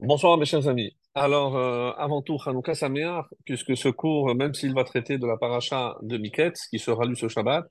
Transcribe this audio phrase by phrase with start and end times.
[0.00, 0.96] Bonsoir mes chers amis.
[1.14, 5.36] Alors, euh, avant tout, Hanouka Sameach, puisque ce cours, même s'il va traiter de la
[5.36, 7.66] paracha de Miketz, qui sera lu ce Shabbat,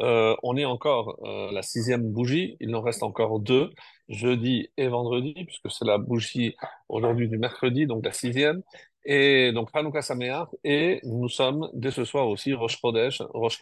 [0.00, 3.70] euh, on est encore euh, la sixième bougie, il en reste encore deux,
[4.08, 6.54] jeudi et vendredi, puisque c'est la bougie
[6.88, 8.62] aujourd'hui du mercredi, donc la sixième.
[9.04, 13.58] Et donc Hanouka Sameach, et nous sommes dès ce soir aussi Rosh Chodesh, Rosh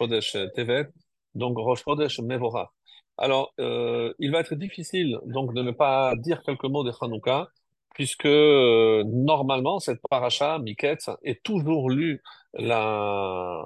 [1.33, 2.69] donc Rosh Chodesh Mevorach.
[3.17, 7.47] Alors, euh, il va être difficile donc de ne pas dire quelques mots de Hanouka,
[7.93, 12.21] puisque euh, normalement, cette paracha, Miketz, est toujours lue
[12.53, 13.61] la,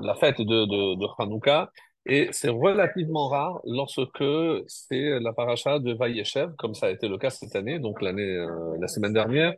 [0.00, 1.70] la fête de, de, de Hanouka,
[2.06, 4.24] et c'est relativement rare lorsque
[4.66, 8.22] c'est la paracha de Vayeshev, comme ça a été le cas cette année, donc l'année,
[8.36, 9.54] euh, la semaine dernière.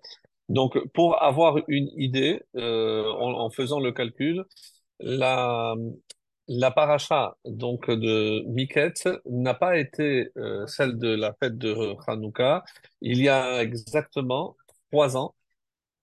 [0.48, 4.44] Donc, pour avoir une idée, euh, en, en faisant le calcul,
[5.00, 5.74] la,
[6.48, 11.74] la paracha donc de Miketz n'a pas été euh, celle de la fête de
[12.06, 12.64] Hanouka
[13.00, 14.56] il y a exactement
[14.90, 15.34] trois ans.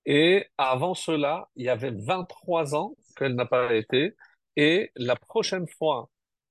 [0.06, 4.16] Et avant cela, il y avait 23 ans qu'elle n'a pas été.
[4.58, 6.10] Et la prochaine fois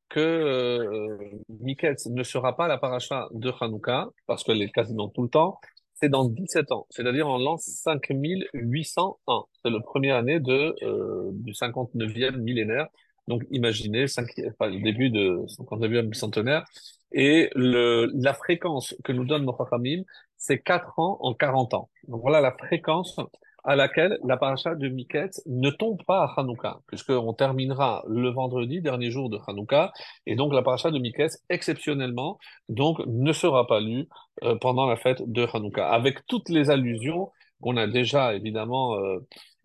[0.08, 1.18] que euh,
[1.60, 5.58] Miketz ne sera pas la paracha de Hanouka, parce qu'elle est quasiment tout le temps,
[5.94, 9.44] c'est dans 17 ans, c'est-à-dire en l'an 5801.
[9.62, 12.88] C'est le premier année de, euh, du 59e millénaire.
[13.28, 16.64] Donc imaginez enfin, le début de 59e centenaire.
[17.12, 20.02] Et le, la fréquence que nous donne nos Chachamim,
[20.36, 21.90] c'est 4 ans en 40 ans.
[22.08, 23.20] Donc voilà la fréquence
[23.64, 28.80] à laquelle la paracha de Miketz ne tombe pas à Hanouka, puisqu'on terminera le vendredi,
[28.80, 29.92] dernier jour de Hanouka,
[30.26, 34.08] et donc la paracha de Miketz, exceptionnellement, donc ne sera pas lue
[34.42, 39.20] euh, pendant la fête de Hanouka, avec toutes les allusions qu'on a déjà évidemment euh,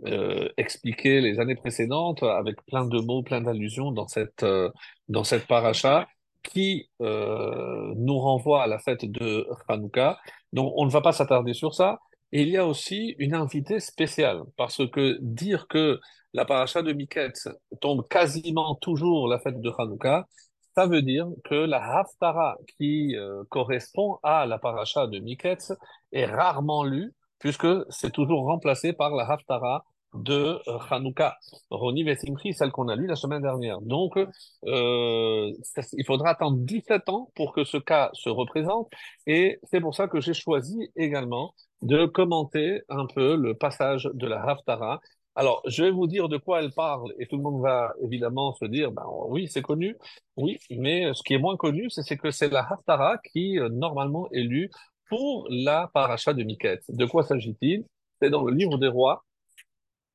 [0.06, 4.70] euh, expliquées les années précédentes, avec plein de mots, plein d'allusions dans cette euh,
[5.10, 6.08] dans cette paracha
[6.44, 10.20] qui euh, nous renvoie à la fête de Hanouka.
[10.54, 12.00] Donc on ne va pas s'attarder sur ça.
[12.32, 16.00] Et il y a aussi une invitée spéciale, parce que dire que
[16.34, 17.48] la paracha de Miketz
[17.82, 20.28] tombe quasiment toujours la fête de Hanouka,
[20.76, 25.74] ça veut dire que la Haftara qui euh, correspond à la paracha de Miketz
[26.12, 31.38] est rarement lue, puisque c'est toujours remplacé par la Haftara de euh, Hanouka,
[31.70, 33.82] Roni Vesimchi, celle qu'on a lue la semaine dernière.
[33.82, 35.52] Donc, euh,
[35.94, 38.90] il faudra attendre 17 ans pour que ce cas se représente,
[39.26, 44.28] et c'est pour ça que j'ai choisi également de commenter un peu le passage de
[44.28, 45.00] la Haftara.
[45.36, 48.54] Alors, je vais vous dire de quoi elle parle, et tout le monde va évidemment
[48.56, 49.96] se dire, ben oui, c'est connu,
[50.36, 54.28] oui, mais ce qui est moins connu, c'est que c'est la Haftara qui, euh, normalement,
[54.32, 54.72] est lue
[55.10, 56.82] pour la paracha de Miket.
[56.90, 57.86] De quoi s'agit-il?
[58.22, 59.24] C'est dans le livre des rois,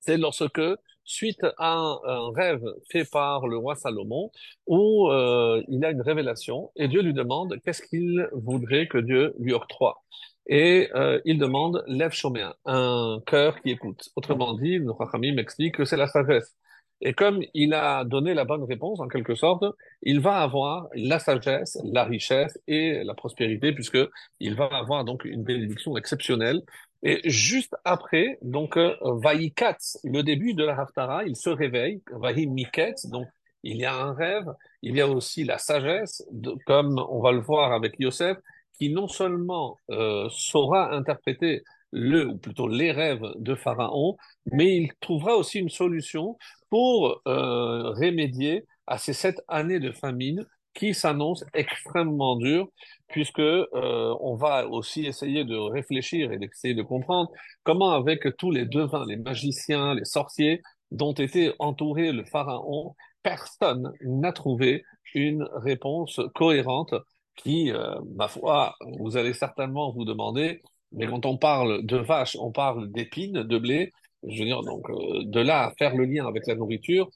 [0.02, 0.60] c'est lorsque,
[1.04, 1.74] suite à
[2.04, 4.30] un, rêve fait par le roi Salomon,
[4.66, 9.34] où euh, il a une révélation et Dieu lui demande qu'est-ce qu'il voudrait que Dieu
[9.38, 10.02] lui octroie.
[10.46, 14.10] Et euh, il demande lève shoméa, un cœur qui écoute.
[14.16, 16.56] Autrement dit, le Rachamim m'explique que c'est la sagesse.
[17.00, 19.64] Et comme il a donné la bonne réponse, en quelque sorte,
[20.02, 23.98] il va avoir la sagesse, la richesse et la prospérité, puisque
[24.38, 26.62] il va avoir donc une bénédiction exceptionnelle
[27.02, 32.46] et juste après, donc, euh, Vaïkatz, le début de la Haftara, il se réveille, Vahi
[32.46, 33.26] Miketz, donc
[33.64, 34.46] il y a un rêve,
[34.82, 36.24] il y a aussi la sagesse,
[36.66, 38.36] comme on va le voir avec Yosef,
[38.78, 44.92] qui non seulement euh, saura interpréter le, ou plutôt les rêves de Pharaon, mais il
[45.00, 46.38] trouvera aussi une solution
[46.70, 52.68] pour euh, remédier à ces sept années de famine qui s'annoncent extrêmement dures
[53.08, 57.30] puisque euh, on va aussi essayer de réfléchir et d'essayer de comprendre
[57.62, 63.92] comment avec tous les devins, les magiciens, les sorciers dont était entouré le pharaon, personne
[64.02, 64.84] n'a trouvé
[65.14, 66.94] une réponse cohérente
[67.36, 70.62] qui, euh, ma foi, vous allez certainement vous demander,
[70.92, 73.92] mais quand on parle de vaches, on parle d'épines, de blé,
[74.26, 77.10] je veux dire, donc euh, de là à faire le lien avec la nourriture,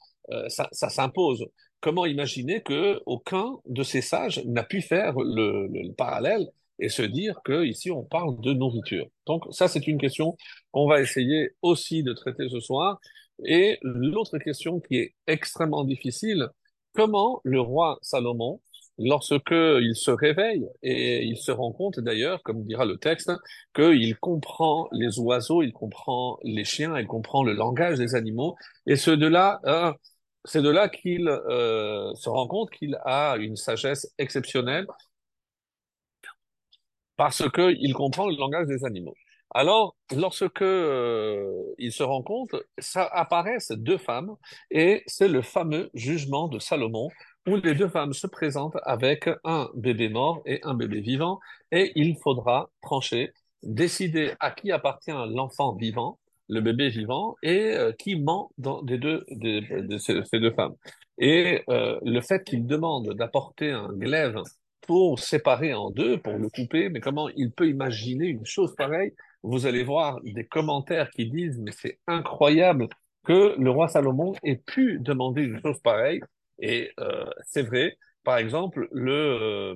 [0.49, 1.45] ça s'impose.
[1.81, 6.47] Comment imaginer que aucun de ces sages n'a pu faire le, le- le parallèle
[6.79, 9.05] et se dire que ici on parle de nourriture?
[9.27, 10.35] Donc ça, c'est une question
[10.71, 12.99] qu'on va essayer aussi de traiter ce soir.
[13.45, 16.47] Et l'autre question qui est extrêmement difficile,
[16.93, 18.59] comment le roi Salomon,
[18.97, 23.31] lorsque il se réveille et il se rend compte d'ailleurs, comme dira le texte,
[23.75, 28.55] qu'il comprend les oiseaux, il comprend les chiens, il comprend le langage des animaux,
[28.87, 29.93] et ce de là, euh,
[30.47, 34.87] c'est de là qu'il euh, se rend compte qu'il a une sagesse exceptionnelle
[37.15, 39.15] parce que il comprend le langage des animaux.
[39.53, 44.35] Alors, lorsque euh, il se rend compte, ça apparaissent deux femmes
[44.71, 47.09] et c'est le fameux jugement de Salomon
[47.47, 51.39] où les deux femmes se présentent avec un bébé mort et un bébé vivant
[51.71, 53.31] et il faudra trancher
[53.63, 58.97] décider à qui appartient l'enfant vivant, le bébé vivant, et euh, qui ment dans des
[58.97, 60.75] deux, de ces, deux femmes.
[61.17, 64.41] Et euh, le fait qu'il demande d'apporter un glaive
[64.81, 69.13] pour séparer en deux, pour le couper, mais comment il peut imaginer une chose pareille?
[69.43, 72.87] Vous allez voir des commentaires qui disent, mais c'est incroyable
[73.25, 76.21] que le roi Salomon ait pu demander une chose pareille.
[76.59, 79.75] Et euh, c'est vrai, par exemple, le,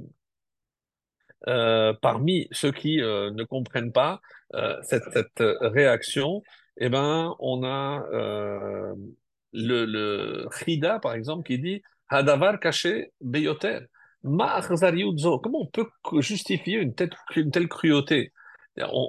[2.02, 4.22] parmi ceux qui ne comprennent pas
[4.84, 6.42] cette réaction,
[6.78, 8.94] eh ben, on a euh,
[9.54, 13.80] le, le par exemple, qui dit Hadavar caché beyoter.
[14.24, 15.88] Comment on peut
[16.20, 18.32] justifier une telle, cruauté?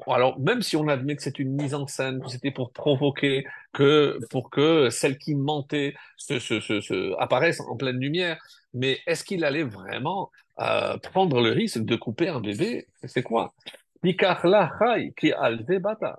[0.06, 3.44] Alors, même si on admet que c'est une mise en scène, que c'était pour provoquer,
[3.72, 8.42] que pour que celle qui mentait se, se apparaisse en pleine lumière,
[8.74, 10.30] mais est-ce qu'il allait vraiment
[10.60, 13.54] euh, prendre le risque de couper un bébé, c'est quoi?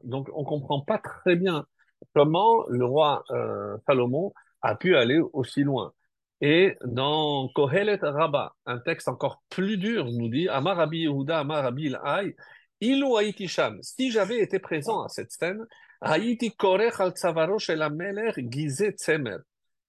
[0.04, 1.66] Donc, on comprend pas très bien
[2.14, 5.94] comment le roi euh, Salomon a pu aller aussi loin.
[6.42, 11.64] Et dans Kohelet Rabba, un texte encore plus dur nous dit, Amar Rabbi Yehuda, Amar
[11.64, 12.36] Rabbi Ilai,
[12.82, 15.66] Ilu Haïti Sham, si j'avais été présent à cette scène,
[16.02, 19.38] Haïti Korech al Tzavaro shel Ameler Gizeh Tzemer.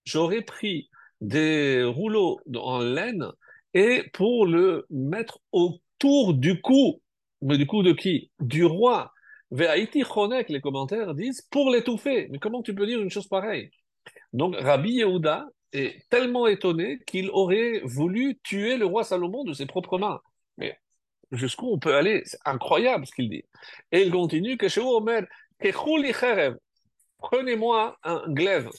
[0.05, 0.89] J'aurais pris
[1.21, 3.27] des rouleaux en laine
[3.73, 7.01] et pour le mettre autour du cou.
[7.45, 8.31] Mais du cou de qui?
[8.41, 9.13] Du roi.
[9.51, 12.29] Ve'aiti chonek, les commentaires disent, pour l'étouffer.
[12.31, 13.71] Mais comment tu peux dire une chose pareille?
[14.33, 19.67] Donc Rabbi Yehuda est tellement étonné qu'il aurait voulu tuer le roi Salomon de ses
[19.67, 20.21] propres mains.
[20.57, 20.77] Mais
[21.33, 22.23] jusqu'où on peut aller?
[22.25, 23.45] C'est incroyable ce qu'il dit.
[23.93, 25.25] Et il continue que chez Omer,
[27.19, 28.71] prenez-moi un glaive.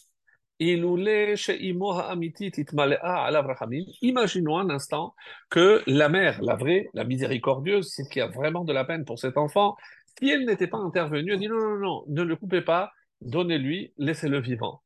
[4.01, 5.13] Imaginons un instant
[5.49, 9.19] que la mère, la vraie, la miséricordieuse, celle qui a vraiment de la peine pour
[9.19, 9.75] cet enfant,
[10.17, 12.91] si elle n'était pas intervenue, elle dit non, non, non, ne le coupez pas,
[13.21, 14.81] donnez-lui, laissez-le vivant.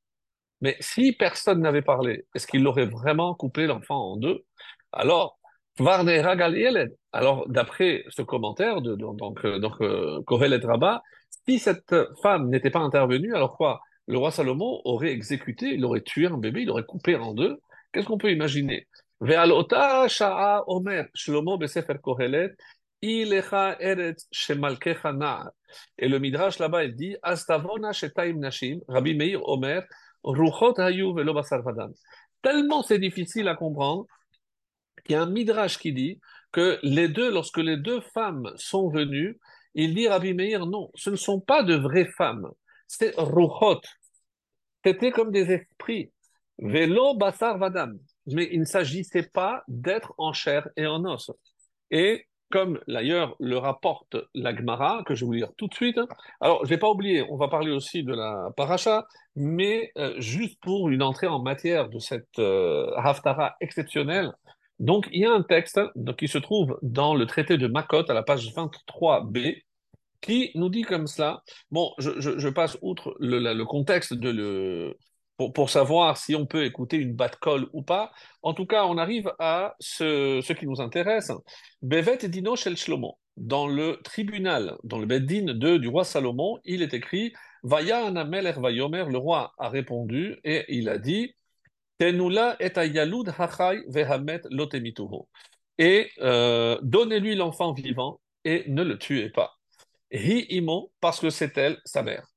[0.62, 4.46] Mais si personne n'avait parlé, est-ce qu'il aurait vraiment coupé l'enfant en deux?
[4.92, 5.38] Alors.
[7.14, 11.02] Alors, d'après ce commentaire de, donc, euh, donc euh, Kohelet Rabbah,
[11.48, 13.80] si cette femme n'était pas intervenue, alors quoi?
[14.10, 17.60] Le roi Salomon aurait exécuté, il aurait tué un bébé, il aurait coupé en deux.
[17.94, 18.88] Qu'est-ce qu'on peut imaginer?
[19.22, 19.28] Et
[26.08, 29.84] le Midrash là-bas, il dit, Astavona shetaim nashim, Rabbi Meir Omer,
[30.24, 31.40] Ruchot hayu velo.
[32.42, 34.08] Tellement c'est difficile à comprendre
[35.06, 36.20] qu'il y a un midrash qui dit
[36.52, 39.40] que les deux, lorsque les deux femmes sont venues,
[39.76, 42.50] il dit Rabbi Meir, non, ce ne sont pas de vraies femmes,
[42.88, 43.82] c'est ruchot,
[44.84, 46.12] c'était comme des esprits,
[46.58, 47.98] velo basar vadam,
[48.28, 51.32] mais il ne s'agissait pas d'être en chair et en os.
[51.92, 56.00] Et comme d'ailleurs le rapporte la Gemara, que je vais vous lire tout de suite,
[56.42, 60.60] alors je vais pas oublier, on va parler aussi de la paracha, mais euh, juste
[60.62, 64.34] pour une entrée en matière de cette euh, Haftara exceptionnelle,
[64.80, 65.80] donc il y a un texte
[66.18, 69.62] qui se trouve dans le traité de Makot à la page 23b,
[70.22, 71.44] qui nous dit comme cela.
[71.72, 74.98] Bon, je, passe outre le, contexte de le,
[75.54, 78.12] pour, savoir si on peut écouter une batte colle ou pas.
[78.42, 81.32] En tout cas, on arrive à ce, qui nous intéresse.
[81.82, 83.18] Bevet Dino Shel Shlomo.
[83.38, 87.32] Dans le tribunal, dans le Beddin de, du roi Salomon, il est écrit
[87.64, 91.34] Vaya Vayomer, le roi a répondu et il a dit
[91.98, 95.24] Tenula et ayalud hachai vehamet lotemituhu.
[95.78, 99.59] Et euh, donnez-lui l'enfant vivant et ne le tuez pas.
[100.12, 102.28] Hi imo, parce que c'est elle, sa mère.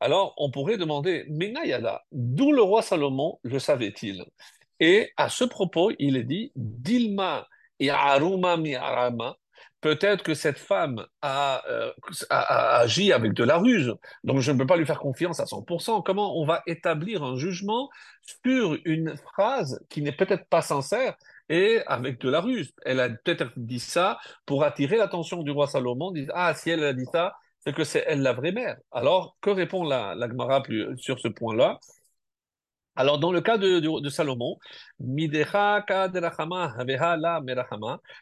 [0.00, 4.24] Alors, on pourrait demander, Menayada, d'où le roi Salomon le savait-il?
[4.80, 7.46] Et à ce propos, il est dit, Dilma
[7.80, 9.36] yaruma miarama.
[9.80, 11.92] Peut-être que cette femme a, euh,
[12.30, 16.02] agi avec de la ruse, donc je ne peux pas lui faire confiance à 100%.
[16.02, 17.88] Comment on va établir un jugement
[18.44, 21.16] sur une phrase qui n'est peut-être pas sincère?
[21.52, 22.72] Et avec de la ruse?
[22.84, 26.84] Elle a peut-être dit ça pour attirer l'attention du roi Salomon, disent Ah, si elle
[26.84, 28.76] a dit ça, c'est que c'est elle la vraie mère.
[28.90, 30.62] Alors, que répond la, la Gemara
[30.96, 31.78] sur ce point-là?
[32.94, 34.58] Alors, dans le cas de, de, de Salomon,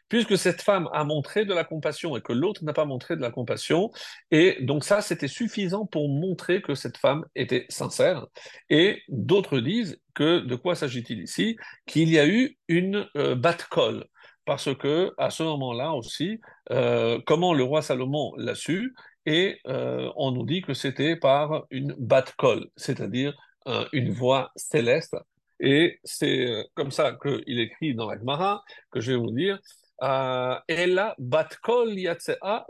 [0.08, 3.20] puisque cette femme a montré de la compassion et que l'autre n'a pas montré de
[3.20, 3.90] la compassion,
[4.30, 8.26] et donc ça, c'était suffisant pour montrer que cette femme était sincère.
[8.68, 11.56] Et d'autres disent que de quoi s'agit-il ici?
[11.86, 14.06] Qu'il y a eu une euh, batte-colle
[14.44, 18.94] parce que à ce moment-là aussi, euh, comment le roi Salomon l'a su,
[19.26, 23.34] et euh, on nous dit que c'était par une batte-colle, c'est-à-dire
[23.68, 25.16] euh, une voix céleste.
[25.60, 29.58] Et c'est euh, comme ça qu'il écrit dans la Gemara, que je vais vous dire,
[30.02, 32.64] euh, Ella bat kol yatsea.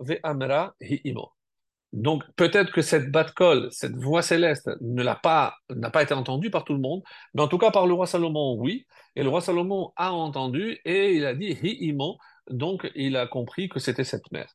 [1.93, 6.51] Donc peut-être que cette bat-kol, cette voix céleste, ne l'a pas, n'a pas été entendue
[6.51, 7.03] par tout le monde,
[7.35, 8.87] mais en tout cas par le roi Salomon, oui.
[9.17, 12.19] Et le roi Salomon a entendu et il a dit hi'imo,
[12.49, 14.55] donc il a compris que c'était cette mère.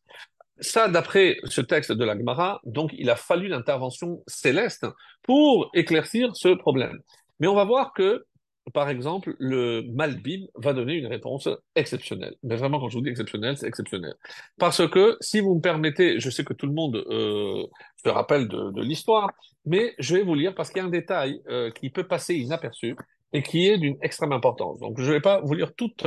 [0.60, 4.86] Ça, d'après ce texte de la Gemara, donc il a fallu l'intervention céleste
[5.24, 7.00] pour éclaircir ce problème.
[7.40, 8.26] Mais on va voir que
[8.74, 12.36] par exemple, le Malbim va donner une réponse exceptionnelle.
[12.44, 14.16] Mais vraiment, quand je vous dis exceptionnelle, c'est exceptionnel.
[14.58, 17.68] Parce que, si vous me permettez, je sais que tout le monde euh,
[18.04, 19.32] se rappelle de, de l'histoire,
[19.66, 22.36] mais je vais vous lire parce qu'il y a un détail euh, qui peut passer
[22.36, 22.96] inaperçu
[23.34, 24.80] et qui est d'une extrême importance.
[24.80, 26.06] Donc, je ne vais pas vous lire toute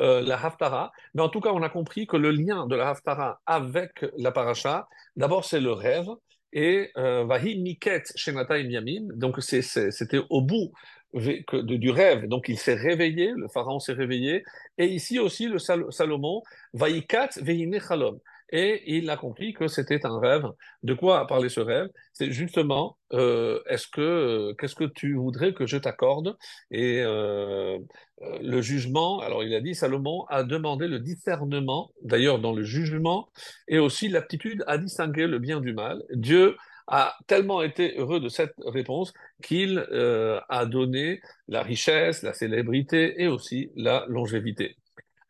[0.00, 2.90] euh, la Haftara, mais en tout cas, on a compris que le lien de la
[2.90, 6.08] Haftara avec la paracha, d'abord, c'est le rêve,
[6.52, 10.72] et euh, Vahi Miket Shenata Yamin, donc c'était au bout
[11.12, 12.26] du rêve.
[12.26, 14.44] Donc il s'est réveillé, le pharaon s'est réveillé.
[14.76, 18.18] Et ici aussi, le Salomon, Vaikat Vehine Chalom.
[18.50, 20.44] Et il a compris que c'était un rêve.
[20.82, 21.88] De quoi parler ce rêve?
[22.12, 26.36] C'est justement, euh, est-ce que, qu'est-ce que tu voudrais que je t'accorde?
[26.70, 27.78] Et euh,
[28.22, 32.62] euh, le jugement, alors il a dit, Salomon a demandé le discernement, d'ailleurs dans le
[32.62, 33.28] jugement,
[33.68, 36.02] et aussi l'aptitude à distinguer le bien du mal.
[36.10, 36.56] Dieu
[36.88, 39.12] a tellement été heureux de cette réponse
[39.42, 44.76] qu'il euh, a donné la richesse, la célébrité et aussi la longévité.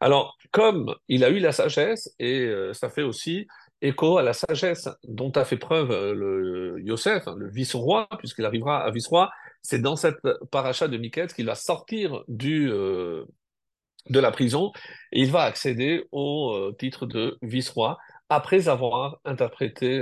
[0.01, 3.47] Alors, comme il a eu la sagesse, et euh, ça fait aussi
[3.81, 8.85] écho à la sagesse dont a fait preuve euh, le Yosef, le vice-roi, puisqu'il arrivera
[8.85, 9.31] à vice-roi,
[9.63, 13.27] c'est dans cette paracha de Miquette qu'il va sortir du, de
[14.09, 14.73] la prison
[15.13, 20.01] et il va accéder au titre de vice-roi après avoir interprété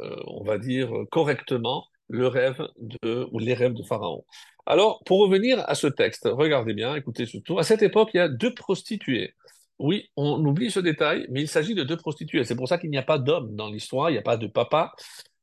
[0.00, 4.24] euh, on va dire, correctement le rêve de, ou les rêves de Pharaon.
[4.66, 8.20] Alors, pour revenir à ce texte, regardez bien, écoutez surtout, à cette époque, il y
[8.20, 9.34] a deux prostituées.
[9.78, 12.44] Oui, on oublie ce détail, mais il s'agit de deux prostituées.
[12.44, 14.46] C'est pour ça qu'il n'y a pas d'homme dans l'histoire, il n'y a pas de
[14.46, 14.92] papa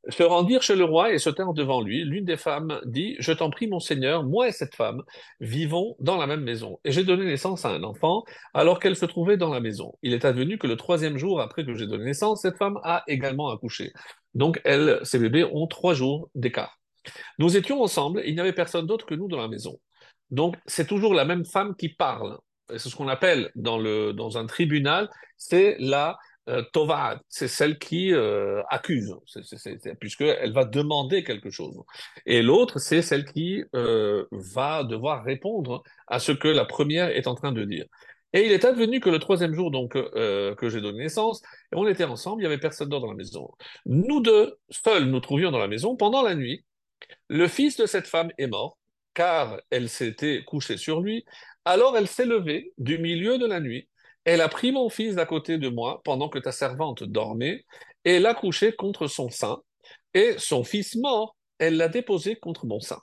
[0.10, 2.04] se rendirent chez le roi et se tinrent devant lui.
[2.04, 5.02] L'une des femmes dit, Je t'en prie, mon seigneur, moi et cette femme
[5.40, 6.80] vivons dans la même maison.
[6.84, 9.94] Et j'ai donné naissance à un enfant alors qu'elle se trouvait dans la maison.
[10.02, 13.04] Il est advenu que le troisième jour après que j'ai donné naissance, cette femme a
[13.08, 13.94] également accouché.
[14.34, 16.80] Donc, elle, ces bébés ont trois jours d'écart.
[17.40, 19.80] Nous étions ensemble, il n'y avait personne d'autre que nous dans la maison.
[20.32, 22.38] Donc, c'est toujours la même femme qui parle.
[22.70, 26.18] C'est ce qu'on appelle dans, le, dans un tribunal, c'est la
[26.50, 29.16] euh, Tova, c'est celle qui euh, accuse,
[30.00, 31.80] puisqu'elle va demander quelque chose.
[32.26, 37.28] Et l'autre, c'est celle qui euh, va devoir répondre à ce que la première est
[37.28, 37.86] en train de dire.
[38.34, 42.04] Et il est advenu que le troisième jour donc que j'ai donné naissance, on était
[42.04, 43.52] ensemble, il y avait personne d'autre dans la maison.
[43.86, 46.66] Nous deux, seuls, nous trouvions dans la maison pendant la nuit.
[47.28, 48.78] Le fils de cette femme est mort,
[49.14, 51.26] car elle s'était couchée sur lui.
[51.66, 53.88] Alors elle s'est levée du milieu de la nuit
[54.26, 57.66] elle a pris mon fils d'à côté de moi pendant que ta servante dormait,
[58.06, 59.62] et l'a couché contre son sein,
[60.14, 63.00] et son fils mort, elle l'a déposé contre mon sein.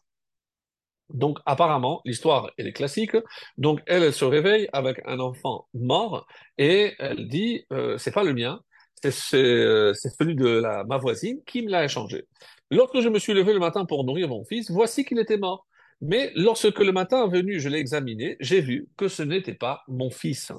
[1.10, 3.16] Donc apparemment, l'histoire, est classique.
[3.58, 6.26] Donc elle, se réveille avec un enfant mort,
[6.56, 8.60] et elle dit, euh, c'est pas le mien,
[9.02, 12.26] c'est euh, celui de la, ma voisine qui me l'a échangé.
[12.70, 15.66] Lorsque je me suis levé le matin pour nourrir mon fils, voici qu'il était mort.
[16.00, 19.82] Mais lorsque le matin est venu, je l'ai examiné, j'ai vu que ce n'était pas
[19.86, 20.52] mon fils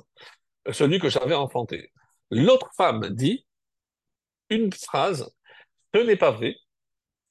[0.69, 1.91] celui que j'avais enfanté.
[2.29, 3.45] L'autre femme dit
[4.49, 5.33] une phrase,
[5.93, 6.55] ce n'est pas vrai,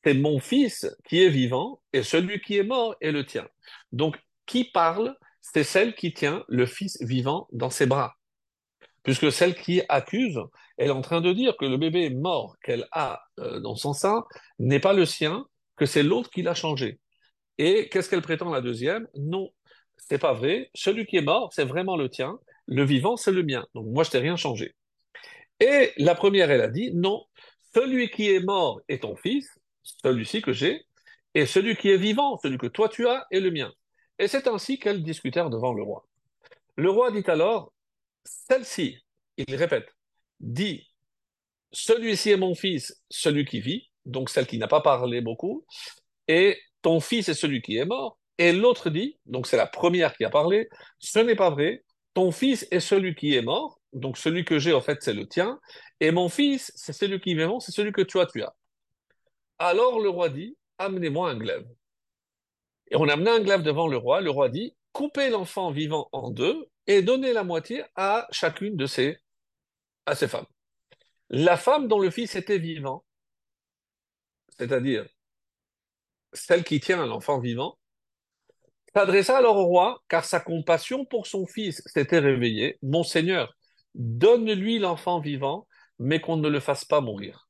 [0.05, 3.47] c'est mon fils qui est vivant et celui qui est mort est le tien.
[3.93, 8.17] Donc, qui parle, c'est celle qui tient le fils vivant dans ses bras.
[9.03, 10.39] Puisque celle qui accuse,
[10.81, 13.93] elle est en train de dire que le bébé mort qu'elle a euh, dans son
[13.93, 14.25] sein
[14.59, 15.45] n'est pas le sien,
[15.77, 16.99] que c'est l'autre qui l'a changé.
[17.59, 19.07] Et qu'est-ce qu'elle prétend la deuxième?
[19.15, 19.51] Non,
[19.99, 20.71] c'est pas vrai.
[20.75, 22.39] Celui qui est mort, c'est vraiment le tien
[22.71, 23.67] le vivant, c'est le mien.
[23.75, 24.75] Donc moi, je t'ai rien changé.
[25.59, 27.25] Et la première, elle a dit, non,
[27.75, 30.87] celui qui est mort est ton fils, celui-ci que j'ai,
[31.35, 33.73] et celui qui est vivant, celui que toi tu as, est le mien.
[34.19, 36.07] Et c'est ainsi qu'elles discutèrent devant le roi.
[36.77, 37.73] Le roi dit alors,
[38.25, 38.97] celle-ci,
[39.37, 39.93] il répète,
[40.41, 40.89] dit,
[41.73, 45.65] celui-ci est mon fils, celui qui vit, donc celle qui n'a pas parlé beaucoup,
[46.29, 48.19] et ton fils est celui qui est mort.
[48.39, 50.69] Et l'autre dit, donc c'est la première qui a parlé,
[50.99, 54.73] ce n'est pas vrai, ton fils est celui qui est mort, donc celui que j'ai
[54.73, 55.61] en fait c'est le tien,
[56.01, 58.55] et mon fils c'est celui qui est c'est celui que tu as, tu as.
[59.59, 61.67] Alors le roi dit, amenez-moi un glaive.
[62.91, 66.31] Et on amené un glaive devant le roi, le roi dit, coupez l'enfant vivant en
[66.31, 69.19] deux et donnez la moitié à chacune de ces,
[70.07, 70.47] à ces femmes.
[71.29, 73.05] La femme dont le fils était vivant,
[74.59, 75.07] c'est-à-dire
[76.33, 77.79] celle qui tient l'enfant vivant,
[78.95, 82.79] s'adressa alors au roi, car sa compassion pour son fils s'était réveillée.
[82.83, 83.55] Mon Seigneur,
[83.95, 85.67] donne-lui l'enfant vivant,
[85.99, 87.49] mais qu'on ne le fasse pas mourir.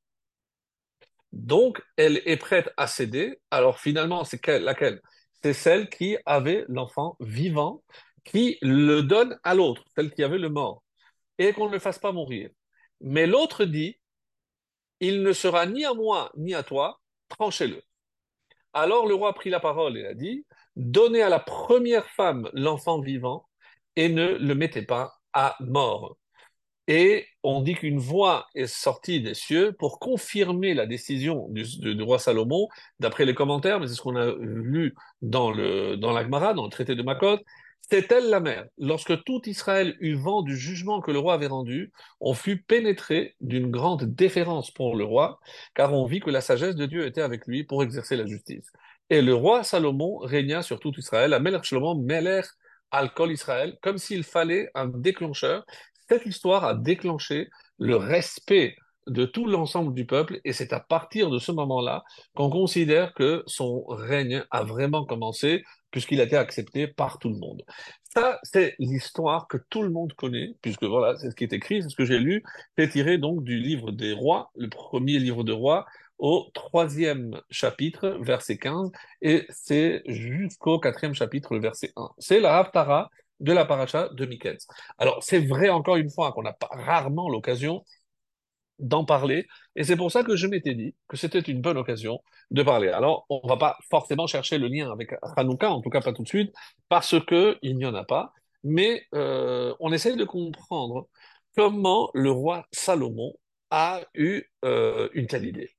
[1.32, 3.40] Donc, elle est prête à céder.
[3.50, 5.00] Alors finalement, c'est laquelle?
[5.42, 7.82] C'est celle qui avait l'enfant vivant,
[8.24, 10.82] qui le donne à l'autre, celle qui avait le mort,
[11.40, 12.50] et qu'on ne le fasse pas mourir.
[13.00, 13.98] Mais l'autre dit,
[15.00, 17.82] il ne sera ni à moi ni à toi, tranchez-le.
[18.74, 20.44] Alors le roi prit la parole et a dit,
[20.76, 23.48] donnez à la première femme l'enfant vivant
[23.96, 26.18] et ne le mettez pas à mort.
[26.88, 32.18] Et on dit qu'une voix est sortie des cieux pour confirmer la décision du, roi
[32.18, 32.68] Salomon,
[32.98, 36.70] d'après les commentaires, mais c'est ce qu'on a lu dans le dans l'Agmara, dans le
[36.70, 37.38] traité de Makot,
[37.90, 38.66] c'est elle la mère.
[38.78, 43.34] Lorsque tout Israël eut vent du jugement que le roi avait rendu, on fut pénétré
[43.40, 45.40] d'une grande déférence pour le roi,
[45.74, 48.72] car on vit que la sagesse de Dieu était avec lui pour exercer la justice.
[49.10, 52.46] Et le roi Salomon régna sur tout Israël, à Melech Shlomo, Melech
[52.92, 55.64] al-Kol Israël, comme s'il fallait un déclencheur.
[56.08, 61.30] Cette histoire a déclenché le respect de tout l'ensemble du peuple, et c'est à partir
[61.30, 62.04] de ce moment-là
[62.34, 67.36] qu'on considère que son règne a vraiment commencé, puisqu'il a été accepté par tout le
[67.36, 67.62] monde.
[68.14, 71.82] Ça, c'est l'histoire que tout le monde connaît, puisque voilà, c'est ce qui est écrit,
[71.82, 72.42] c'est ce que j'ai lu,
[72.76, 75.86] c'est tiré donc du livre des rois, le premier livre de rois,
[76.18, 78.90] au troisième chapitre, verset 15,
[79.22, 82.10] et c'est jusqu'au quatrième chapitre, le verset 1.
[82.18, 84.66] C'est la Haftara de la paracha de Miketz.
[84.98, 87.84] Alors, c'est vrai encore une fois qu'on n'a pas rarement l'occasion
[88.80, 89.46] d'en parler.
[89.76, 92.20] Et c'est pour ça que je m'étais dit que c'était une bonne occasion
[92.50, 92.88] de parler.
[92.88, 96.22] Alors, on va pas forcément chercher le lien avec Hanouka, en tout cas pas tout
[96.22, 96.52] de suite,
[96.88, 98.32] parce que il n'y en a pas.
[98.64, 101.08] Mais euh, on essaye de comprendre
[101.56, 103.34] comment le roi Salomon
[103.70, 105.70] a eu euh, une telle idée.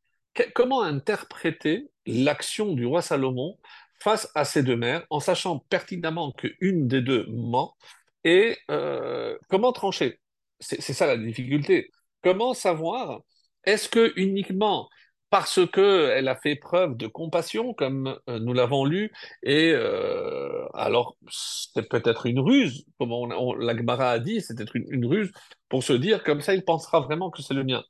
[0.55, 3.57] comment interpréter l'action du roi Salomon
[3.99, 7.75] face à ces deux mères, en sachant pertinemment qu'une des deux ment,
[8.23, 10.19] et euh, comment trancher?
[10.59, 11.91] C'est ça la difficulté.
[12.23, 13.21] Comment savoir
[13.63, 14.89] Est-ce que uniquement
[15.31, 21.15] parce qu'elle a fait preuve de compassion, comme euh, nous l'avons lu, et euh, alors
[21.29, 25.31] c'est peut-être une ruse, comme on, l'Agmara a dit, peut-être une, ruse
[25.69, 27.81] pour se dire comme ça, il pensera vraiment que c'est le mien.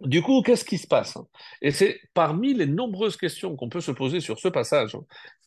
[0.00, 1.18] Du coup, qu'est-ce qui se passe?
[1.60, 4.96] Et c'est parmi les nombreuses questions qu'on peut se poser sur ce passage,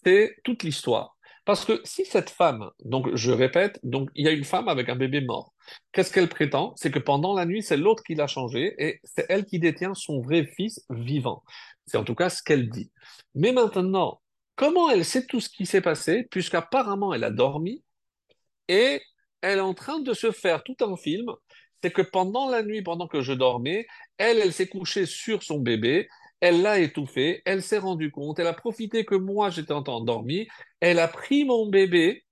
[0.04, 1.18] c'est toute l'histoire.
[1.46, 4.90] Parce que si cette femme, donc je répète, donc il y a une femme avec
[4.90, 5.54] un bébé mort,
[5.92, 6.74] qu'est-ce qu'elle prétend?
[6.78, 9.94] C'est que pendant la nuit, c'est l'autre qui l'a changé et c'est elle qui détient
[9.96, 11.44] son vrai fils vivant.
[11.88, 12.92] C'est en tout cas ce qu'elle dit.
[13.34, 14.22] Mais maintenant,
[14.56, 17.84] comment elle sait tout ce qui s'est passé, puisqu'apparemment elle a dormi
[18.68, 19.02] et
[19.42, 21.32] elle est en train de se faire tout un film
[21.82, 25.60] c'est que pendant la nuit, pendant que je dormais, elle, elle s'est couchée sur son
[25.60, 26.08] bébé,
[26.42, 30.48] elle l'a étouffé, elle s'est rendue compte, elle a profité que moi j'étais endormi,
[30.80, 32.26] elle a pris mon bébé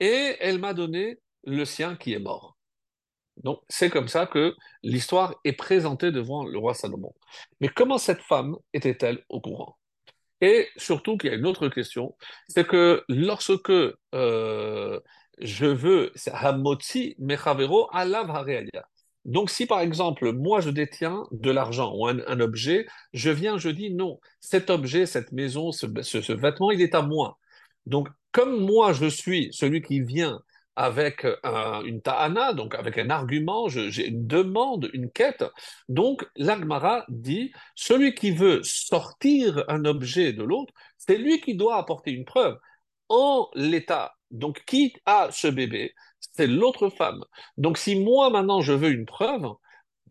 [0.00, 2.56] et elle m'a donné le sien qui est mort.
[3.36, 7.12] Donc c'est comme ça que l'histoire est présentée devant le roi Salomon.
[7.60, 9.76] Mais comment cette femme était-elle au courant?
[10.40, 12.16] Et surtout qu'il y a une autre question,
[12.48, 15.00] c'est que lorsque euh,
[15.38, 18.30] je veux, c'est Hamotzi Mechavero Alav
[19.24, 23.68] donc, si par exemple, moi je détiens de l'argent ou un, objet, je viens, je
[23.68, 27.38] dis non, cet objet, cette maison, ce, vêtement, il est à moi.
[27.86, 30.40] Donc, comme moi je suis celui qui vient
[30.74, 31.26] avec
[31.84, 35.44] une ta'ana, donc avec un argument, j'ai une demande, une quête.
[35.88, 41.76] Donc, l'Agmara dit, celui qui veut sortir un objet de l'autre, c'est lui qui doit
[41.76, 42.58] apporter une preuve.
[43.08, 45.94] En l'état, donc qui a ce bébé
[46.32, 47.24] c'est l'autre femme.
[47.56, 49.46] Donc si moi maintenant je veux une preuve,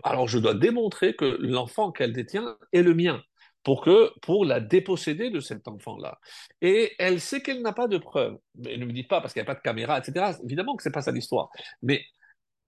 [0.04, 3.22] alors je dois démontrer que l'enfant qu'elle détient est le mien
[3.64, 6.20] pour la déposséder de cet enfant-là.
[6.62, 8.38] Et elle sait qu'elle n'a pas de preuve.
[8.56, 10.38] Mais ne me dites pas parce qu'il n'y a pas de caméra, etc.
[10.44, 11.50] Évidemment que c'est pas ça l'histoire.
[11.84, 12.04] Mais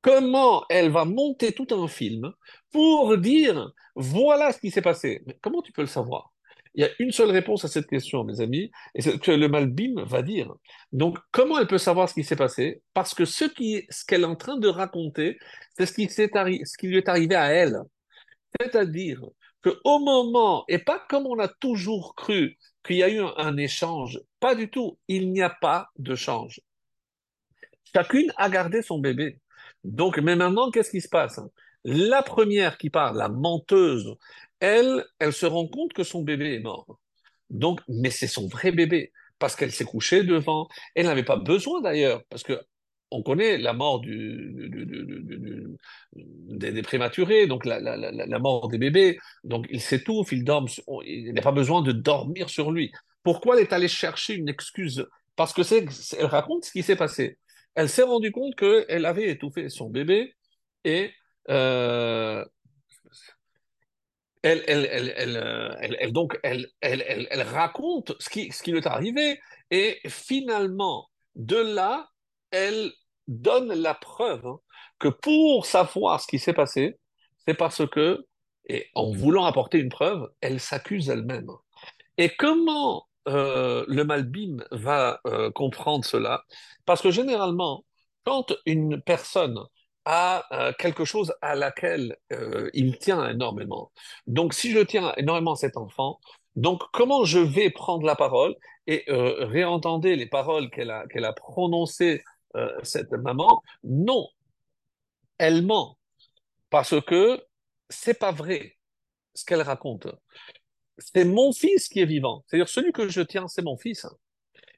[0.01, 2.33] comment elle va monter tout un film
[2.71, 5.23] pour dire voilà ce qui s'est passé?
[5.25, 6.32] Mais comment tu peux le savoir?
[6.75, 9.47] Il y a une seule réponse à cette question, mes amis, et c'est que le
[9.47, 10.51] Malbim va dire.
[10.91, 12.81] Donc, comment elle peut savoir ce qui s'est passé?
[12.93, 13.45] Parce que ce
[14.05, 15.37] qu'elle est en train de raconter,
[15.77, 17.77] c'est ce qui, lui est arrivé à elle.
[18.59, 19.21] C'est-à-dire
[19.63, 24.19] qu'au moment, et pas comme on a toujours cru qu'il y a eu un, échange,
[24.39, 26.59] pas du tout, il n'y a pas de change.
[27.93, 29.39] Chacune a gardé son bébé.
[29.83, 31.39] Donc, mais maintenant, qu'est-ce qui se passe?
[31.85, 34.15] La première qui parle, la menteuse,
[34.63, 36.97] elle, se rend compte que son bébé est mort.
[37.49, 40.69] Donc, mais c'est son vrai bébé, parce qu'elle s'est couchée devant.
[40.95, 42.59] Elle n'avait pas besoin d'ailleurs, parce que
[43.11, 44.11] on connaît la mort des,
[46.81, 49.19] prématurés, donc la, mort des bébés.
[49.43, 50.65] Donc il s'étouffe, il dort,
[51.05, 52.91] il n'a pas besoin de dormir sur lui.
[53.21, 55.05] Pourquoi elle est allée chercher une excuse?
[55.35, 55.85] Parce que c'est,
[56.17, 57.37] elle raconte ce qui s'est passé.
[57.75, 60.33] Elle s'est rendue compte qu'elle avait étouffé son bébé
[60.85, 61.11] et
[61.49, 62.43] euh,
[64.43, 66.67] elle, elle, elle, euh, donc elle
[67.53, 69.39] raconte ce qui, ce qui lui est arrivé
[69.71, 72.09] et finalement de là
[72.51, 72.91] elle
[73.27, 74.59] donne la preuve hein,
[74.99, 76.99] que pour savoir ce qui s'est passé,
[77.45, 78.25] c'est parce que
[78.69, 81.49] et en voulant apporter une preuve, elle s'accuse elle-même.
[82.17, 86.43] Et comment euh, le Malbim va euh, comprendre cela?
[86.85, 87.83] Parce que généralement,
[88.23, 89.59] quand une personne
[90.05, 93.91] a euh, quelque chose à laquelle euh, il tient énormément,
[94.27, 96.19] donc si je tiens énormément à cet enfant,
[96.55, 101.25] donc comment je vais prendre la parole et euh, réentendre les paroles qu'elle a, qu'elle
[101.25, 102.23] a prononcées,
[102.55, 103.63] euh, cette maman?
[103.83, 104.29] Non,
[105.37, 105.97] elle ment
[106.69, 107.43] parce que
[107.89, 108.77] c'est pas vrai
[109.33, 110.07] ce qu'elle raconte.
[110.97, 112.43] C'est mon fils qui est vivant.
[112.45, 114.05] C'est-à-dire celui que je tiens, c'est mon fils.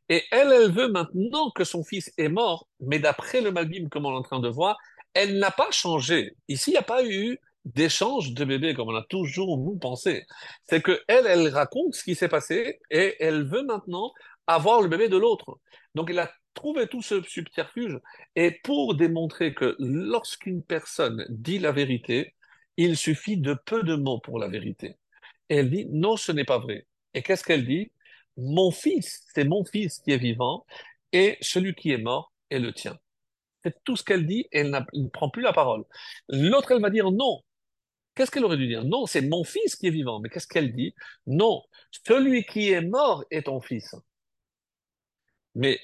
[0.08, 4.06] Et elle, elle veut maintenant que son fils est mort, mais d'après le Malbim, comme
[4.06, 4.78] on est en train de voir,
[5.16, 6.36] elle n'a pas changé.
[6.48, 10.26] Ici, il n'y a pas eu d'échange de bébé, comme on a toujours nous pensé.
[10.70, 14.14] C'est que elle, elle raconte ce qui s'est passé et elle veut maintenant
[14.46, 15.60] avoir le bébé de l'autre.
[15.96, 18.00] Donc, elle a trouvé tout ce subterfuge
[18.36, 22.36] et pour démontrer que lorsqu'une personne dit la vérité,
[22.78, 24.96] il suffit de peu de mots pour la vérité.
[25.50, 26.86] Elle dit, non, ce n'est pas vrai.
[27.14, 27.92] Et qu'est-ce qu'elle dit?
[28.38, 30.66] Mon fils, c'est mon fils qui est vivant,
[31.14, 33.00] et celui qui est mort est le tien.
[33.84, 35.84] Tout ce qu'elle dit, elle ne prend plus la parole.
[36.30, 37.42] L'autre, elle va dire non.
[38.16, 38.86] Qu'est-ce qu'elle aurait dû dire?
[38.86, 40.20] Non, c'est mon fils qui est vivant.
[40.20, 40.96] Mais qu'est-ce qu'elle dit?
[41.28, 41.64] Non,
[42.08, 43.94] celui qui est mort est ton fils.
[45.54, 45.80] Mais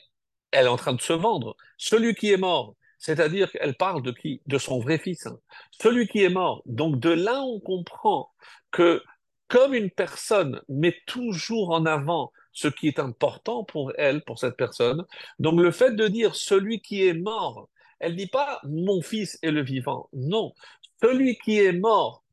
[0.52, 1.56] elle est en train de se vendre.
[1.78, 4.42] Celui qui est mort, c'est-à-dire qu'elle parle de qui?
[4.46, 5.28] De son vrai fils.
[5.72, 6.62] Celui qui est mort.
[6.66, 8.32] Donc de là, on comprend
[8.72, 9.04] que
[9.48, 14.58] comme une personne met toujours en avant ce qui est important pour elle, pour cette
[14.58, 15.06] personne,
[15.40, 19.52] donc le fait de dire celui qui est mort, elle dit pas mon fils est
[19.52, 20.10] le vivant.
[20.14, 20.54] Non,
[21.02, 22.24] celui qui est mort,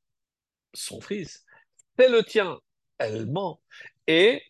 [0.75, 1.45] son fils,
[1.99, 2.59] c'est le tien.
[2.99, 3.61] Elle ment.
[4.07, 4.43] Et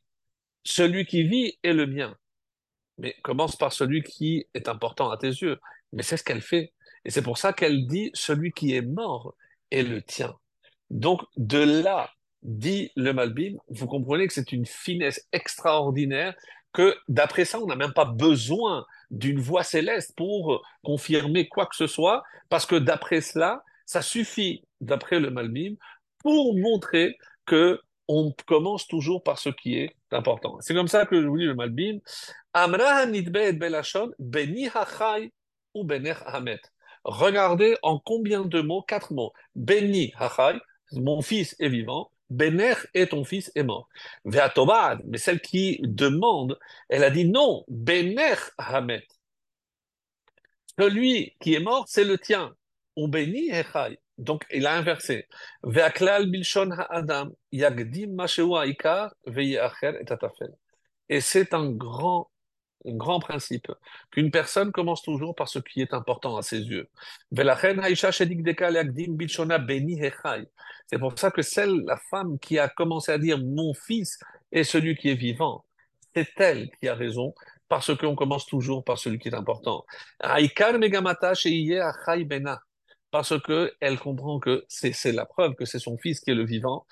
[0.65, 2.17] celui qui vit est le mien.
[2.99, 5.59] Mais commence par celui qui est important à tes yeux.
[5.93, 6.73] Mais c'est ce qu'elle fait.
[7.05, 9.35] Et c'est pour ça qu'elle dit, celui qui est mort
[9.71, 10.37] est le tien.
[10.91, 12.11] Donc, de là,
[12.42, 16.35] dit le Malbim, vous comprenez que c'est une finesse extraordinaire,
[16.72, 21.77] que d'après ça, on n'a même pas besoin d'une voix céleste pour confirmer quoi que
[21.77, 25.74] ce soit, parce que d'après cela, ça suffit, d'après le Malbim,
[26.18, 30.57] pour montrer que on commence toujours par ce qui est important.
[30.61, 31.98] C'est comme ça que je vous dis le Malbim,
[34.74, 35.33] hachai
[35.74, 35.87] ou.
[37.05, 39.33] Regardez en combien de mots, quatre mots.
[39.55, 40.59] Beni hachai,
[40.92, 42.11] mon fils est vivant.
[42.31, 43.88] Bener est ton fils est mort.
[44.25, 49.07] Ve'atobad, mais celle qui demande, elle a dit non, bener hamet.
[50.79, 52.55] Celui qui est mort, c'est le tien.
[52.97, 53.99] Ou beni hachai.
[54.19, 55.27] Donc, il a inversé.
[55.62, 60.53] Ve'aklal bilshon ha'adam, yagdim masheu ha'ikar, ve'ye'acher et atafel.
[61.09, 62.31] Et c'est un grand
[62.85, 63.71] grand principe,
[64.11, 66.88] qu'une personne commence toujours par ce qui est important à ses yeux.
[70.87, 74.19] C'est pour ça que celle, la femme qui a commencé à dire mon fils
[74.53, 75.64] est celui qui est vivant,
[76.14, 77.35] c'est elle qui a raison,
[77.69, 79.85] parce qu'on commence toujours par celui qui est important.
[83.11, 86.45] Parce que elle comprend que c'est la preuve que c'est son fils qui est le
[86.45, 86.87] vivant.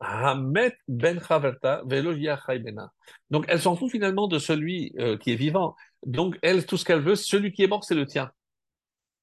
[0.00, 2.92] Hamet ben Chaverta, velo bena.
[3.30, 5.74] Donc elle s'en fout finalement de celui euh, qui est vivant.
[6.04, 8.30] Donc elle, tout ce qu'elle veut, celui qui est mort, c'est le tien.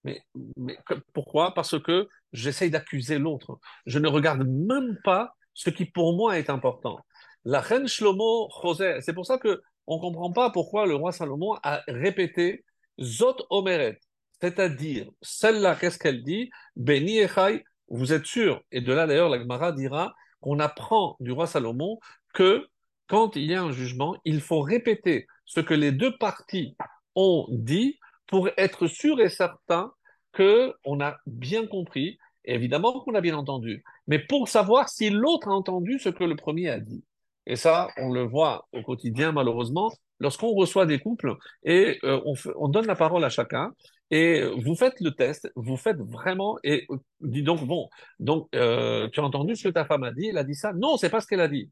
[0.03, 0.23] Mais,
[0.57, 0.77] mais
[1.13, 1.53] pourquoi?
[1.53, 3.59] Parce que j'essaye d'accuser l'autre.
[3.85, 6.99] Je ne regarde même pas ce qui pour moi est important.
[7.45, 11.57] La reine Shlomo José, c'est pour ça que on comprend pas pourquoi le roi Salomon
[11.63, 12.63] a répété
[12.99, 13.99] Zot Omeret,
[14.39, 16.49] c'est-à-dire celle-là, qu'est-ce qu'elle dit?
[16.75, 18.61] Béni Echai, vous êtes sûr?
[18.71, 21.99] Et de là d'ailleurs, la Gemara dira qu'on apprend du roi Salomon
[22.33, 22.67] que
[23.07, 26.75] quand il y a un jugement, il faut répéter ce que les deux parties
[27.15, 29.91] ont dit pour être sûr et certain
[30.31, 35.09] que on a bien compris, et évidemment qu'on a bien entendu, mais pour savoir si
[35.09, 37.03] l'autre a entendu ce que le premier a dit.
[37.45, 39.91] Et ça, on le voit au quotidien, malheureusement,
[40.21, 42.21] lorsqu'on reçoit des couples et euh,
[42.55, 43.73] on, donne la parole à chacun.
[44.11, 49.09] Et vous faites le test, vous faites vraiment, et euh, dis donc, bon, donc euh,
[49.09, 50.73] tu as entendu ce que ta femme a dit, elle a dit ça?
[50.73, 51.69] Non, c'est pas ce qu'elle a dit.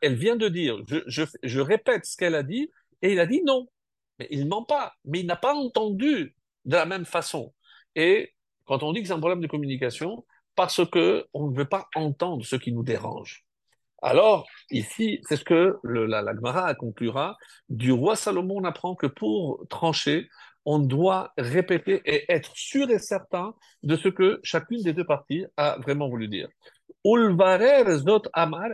[0.00, 2.70] Elle vient de dire, je répète ce qu'elle a dit,
[3.02, 3.68] et il a dit non.
[4.18, 6.34] Mais il ment pas, mais il n'a pas entendu
[6.64, 7.54] de la même façon.
[7.94, 8.34] Et
[8.64, 11.88] quand on dit que c'est un problème de communication, parce que on ne veut pas
[11.94, 13.47] entendre ce qui nous dérange.
[14.02, 17.36] Alors, ici, c'est ce que la, la Gemara conclura.
[17.68, 20.28] Du roi Salomon, on apprend que pour trancher,
[20.64, 25.46] on doit répéter et être sûr et certain de ce que chacune des deux parties
[25.56, 26.48] a vraiment voulu dire.
[28.32, 28.68] amar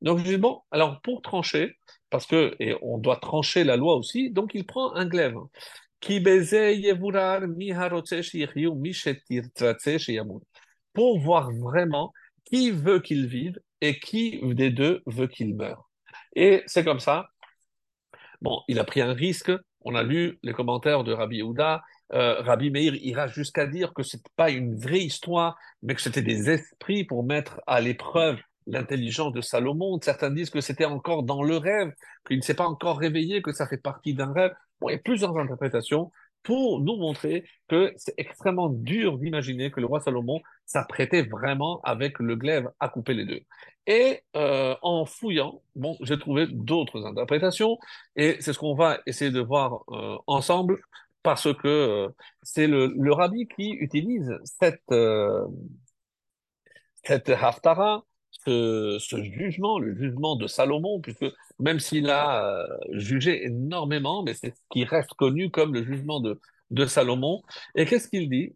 [0.00, 1.76] Donc, je alors pour trancher,
[2.10, 5.36] parce que, et on doit trancher la loi aussi, donc il prend un glaive.
[10.92, 12.12] Pour voir vraiment
[12.44, 15.88] qui veut qu'il vive et qui des deux veut qu'il meure?
[16.34, 17.28] Et c'est comme ça.
[18.40, 19.52] Bon, il a pris un risque.
[19.80, 21.82] On a lu les commentaires de Rabbi Yehuda.
[22.12, 26.22] Euh, Rabbi Meir ira jusqu'à dire que c'est pas une vraie histoire, mais que c'était
[26.22, 29.98] des esprits pour mettre à l'épreuve l'intelligence de Salomon.
[30.00, 31.92] Certains disent que c'était encore dans le rêve,
[32.26, 34.52] qu'il ne s'est pas encore réveillé, que ça fait partie d'un rêve.
[34.80, 36.10] Bon, il y a plusieurs interprétations
[36.46, 42.20] pour nous montrer que c'est extrêmement dur d'imaginer que le roi Salomon s'apprêtait vraiment avec
[42.20, 43.40] le glaive à couper les deux.
[43.88, 47.78] Et euh, en fouillant, bon, j'ai trouvé d'autres interprétations,
[48.14, 50.80] et c'est ce qu'on va essayer de voir euh, ensemble,
[51.24, 52.08] parce que euh,
[52.42, 55.44] c'est le, le rabbi qui utilise cette, euh,
[57.02, 58.04] cette haftara,
[58.46, 61.26] ce, jugement, le jugement de Salomon, puisque
[61.58, 66.20] même s'il a euh, jugé énormément, mais c'est ce qui reste connu comme le jugement
[66.20, 67.42] de, de Salomon.
[67.74, 68.54] Et qu'est-ce qu'il dit?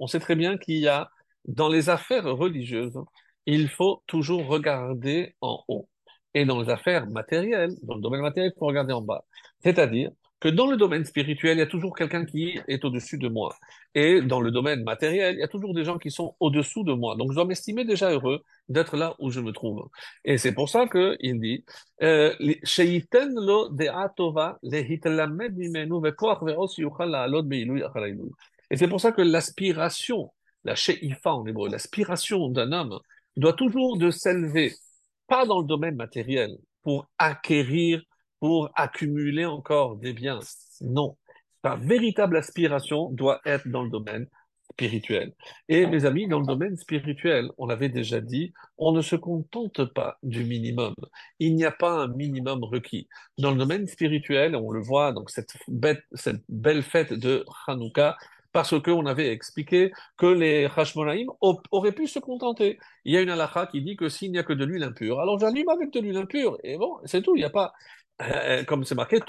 [0.00, 1.10] On sait très bien qu'il y a,
[1.44, 2.98] dans les affaires religieuses,
[3.46, 5.88] il faut toujours regarder en haut.
[6.34, 9.24] Et dans les affaires matérielles, dans le domaine matériel, il faut regarder en bas.
[9.62, 10.10] C'est-à-dire
[10.42, 13.54] que dans le domaine spirituel, il y a toujours quelqu'un qui est au-dessus de moi.
[13.94, 16.92] Et dans le domaine matériel, il y a toujours des gens qui sont au-dessous de
[16.92, 17.14] moi.
[17.14, 19.88] Donc, je dois m'estimer déjà heureux d'être là où je me trouve.
[20.24, 21.64] Et c'est pour ça qu'il dit,
[22.02, 22.58] euh, et
[28.76, 30.32] c'est pour ça que l'aspiration,
[30.64, 32.98] la sheifa en hébreu, l'aspiration d'un homme
[33.36, 34.72] doit toujours de s'élever,
[35.28, 38.02] pas dans le domaine matériel, pour acquérir
[38.42, 40.40] pour accumuler encore des biens.
[40.80, 41.16] Non.
[41.62, 44.26] Ta véritable aspiration doit être dans le domaine
[44.72, 45.32] spirituel.
[45.68, 49.84] Et mes amis, dans le domaine spirituel, on l'avait déjà dit, on ne se contente
[49.94, 50.92] pas du minimum.
[51.38, 53.06] Il n'y a pas un minimum requis.
[53.38, 58.16] Dans le domaine spirituel, on le voit, donc cette, bête, cette belle fête de Hanouka,
[58.52, 61.28] parce qu'on avait expliqué que les Hashmonaïm
[61.70, 62.78] auraient pu se contenter.
[63.04, 65.20] Il y a une halakha qui dit que s'il n'y a que de l'huile impure,
[65.20, 67.72] alors j'allume avec de l'huile impure, et bon, c'est tout, il n'y a pas,
[68.20, 69.20] euh, comme c'est marqué,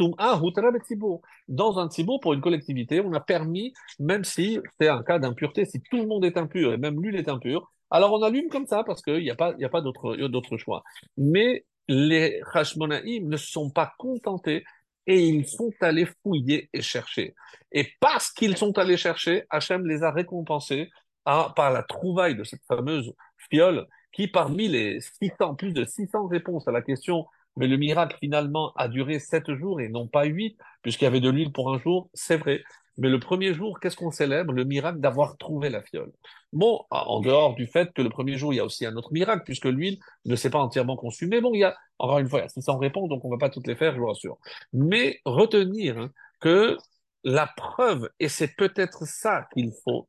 [1.47, 5.65] dans un tzibour, pour une collectivité, on a permis, même si c'est un cas d'impureté,
[5.65, 8.67] si tout le monde est impur et même l'huile est impure, alors on allume comme
[8.67, 10.83] ça parce qu'il n'y a pas, d'autre choix.
[11.17, 14.63] Mais les Hashmonaïm ne sont pas contentés
[15.05, 17.35] et ils sont allés fouiller et chercher.
[17.71, 20.89] Et parce qu'ils sont allés chercher, Hachem les a récompensés
[21.23, 23.13] par la trouvaille de cette fameuse
[23.49, 28.17] fiole qui, parmi les 600, plus de 600 réponses à la question mais le miracle,
[28.19, 31.73] finalement, a duré sept jours et non pas huit, puisqu'il y avait de l'huile pour
[31.73, 32.63] un jour, c'est vrai.
[32.97, 34.53] Mais le premier jour, qu'est-ce qu'on célèbre?
[34.53, 36.11] Le miracle d'avoir trouvé la fiole.
[36.51, 39.11] Bon, en dehors du fait que le premier jour, il y a aussi un autre
[39.11, 41.41] miracle, puisque l'huile ne s'est pas entièrement consumée.
[41.41, 43.49] Bon, il y a, encore une fois, a 600 réponses, donc on ne va pas
[43.49, 44.37] toutes les faire, je vous rassure.
[44.73, 46.77] Mais retenir hein, que
[47.23, 50.07] la preuve, et c'est peut-être ça qu'il faut,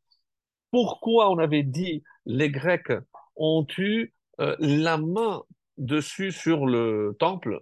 [0.71, 2.93] pourquoi on avait dit les Grecs
[3.37, 5.43] ont eu euh, la main
[5.79, 7.61] dessus sur le temple,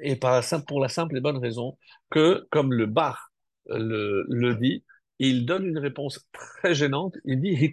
[0.00, 1.78] et pour la simple et bonne raison
[2.10, 3.30] que, comme le bar
[3.66, 4.84] le, le dit,
[5.18, 7.16] il donne une réponse très gênante.
[7.24, 7.72] Il dit.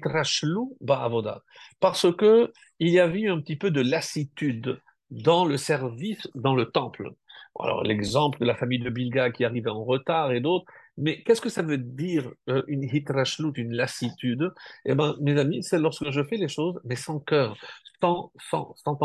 [1.79, 6.55] Parce que il y avait eu un petit peu de lassitude dans le service, dans
[6.55, 7.11] le temple.
[7.59, 10.65] Alors, l'exemple de la famille de Bilga qui arrivait en retard et d'autres.
[10.97, 14.51] Mais qu'est-ce que ça veut dire euh, une hitrashlut, une lassitude?
[14.85, 17.57] Eh ben, mes amis, c'est lorsque je fais les choses, mais sans cœur,
[18.01, 18.97] sans, sans, sans,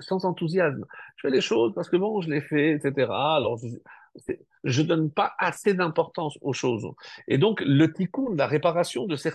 [0.00, 0.84] sans enthousiasme.
[1.16, 3.08] Je fais les choses parce que bon, je les fais, etc.
[3.10, 3.58] Alors,
[4.64, 6.86] je ne donne pas assez d'importance aux choses.
[7.28, 9.30] Et donc, le tikkun, la réparation de ces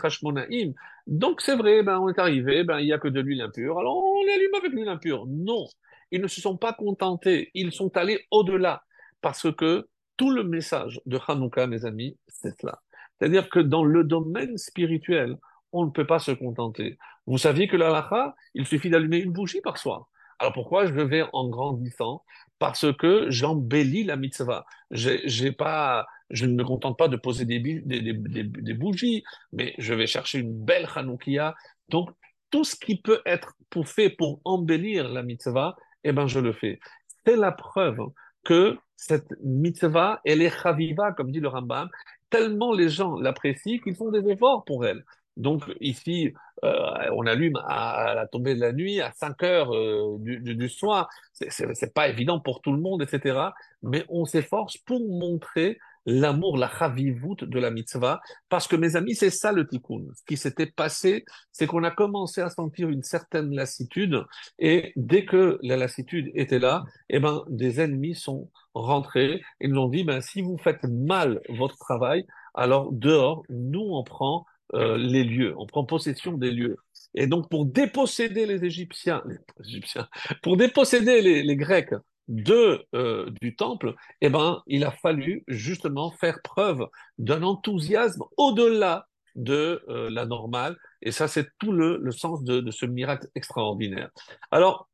[1.08, 3.80] donc c'est vrai, ben, on est arrivé, ben, il y a que de l'huile impure,
[3.80, 5.26] alors on l'allume avec l'huile impure.
[5.28, 5.66] Non,
[6.12, 8.84] ils ne se sont pas contentés, ils sont allés au-delà,
[9.22, 12.82] parce que tout le message de Hanouka, mes amis, c'est cela.
[13.18, 15.38] C'est-à-dire que dans le domaine spirituel,
[15.72, 16.98] on ne peut pas se contenter.
[17.28, 20.08] Vous saviez que l'alaha, il suffit d'allumer une bougie par soir.
[20.40, 22.24] Alors pourquoi je vais en grandissant?
[22.58, 24.66] Parce que j'embellis la mitzvah.
[24.90, 30.40] J'ai pas, je ne me contente pas de poser des, bougies, mais je vais chercher
[30.40, 31.54] une belle Hanoukia.
[31.90, 32.10] Donc
[32.50, 36.54] tout ce qui peut être pour fait pour embellir la mitzvah, eh ben je le
[36.54, 36.80] fais.
[37.24, 38.00] C'est la preuve
[38.44, 41.90] que cette mitzvah, elle est chaviva, comme dit le Rambam,
[42.30, 45.04] tellement les gens l'apprécient qu'ils font des efforts pour elle.
[45.38, 50.18] Donc ici, euh, on allume à, la tombée de la nuit, à 5 heures euh,
[50.20, 51.10] du, du, du, soir.
[51.34, 53.40] C'est pas évident pour tout le monde, etc.
[53.82, 59.16] Mais on s'efforce pour montrer l'amour, la chavivout de la mitzvah, parce que mes amis,
[59.16, 60.06] c'est ça le tikkun.
[60.16, 64.24] Ce qui s'était passé, c'est qu'on a commencé à sentir une certaine lassitude,
[64.60, 69.80] et dès que la lassitude était là, eh ben, des ennemis sont rentrés et nous
[69.80, 74.98] ont dit, ben, si vous faites mal votre travail, alors dehors, nous on prend euh,
[74.98, 76.78] les lieux, on prend possession des lieux.
[77.14, 80.08] Et donc, pour déposséder les Égyptiens, les Égyptiens
[80.42, 81.94] pour déposséder les, les Grecs
[82.28, 89.08] de, euh, du temple, eh ben, il a fallu justement faire preuve d'un enthousiasme au-delà
[89.36, 90.78] de euh, la normale.
[91.02, 94.10] Et ça, c'est tout le, le sens de, de, ce miracle extraordinaire.
[94.52, 94.90] Alors,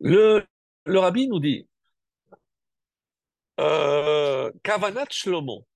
[0.00, 0.44] le,
[0.86, 1.66] le rabbi nous dit,
[3.60, 5.66] euh, Kavanat Shlomo,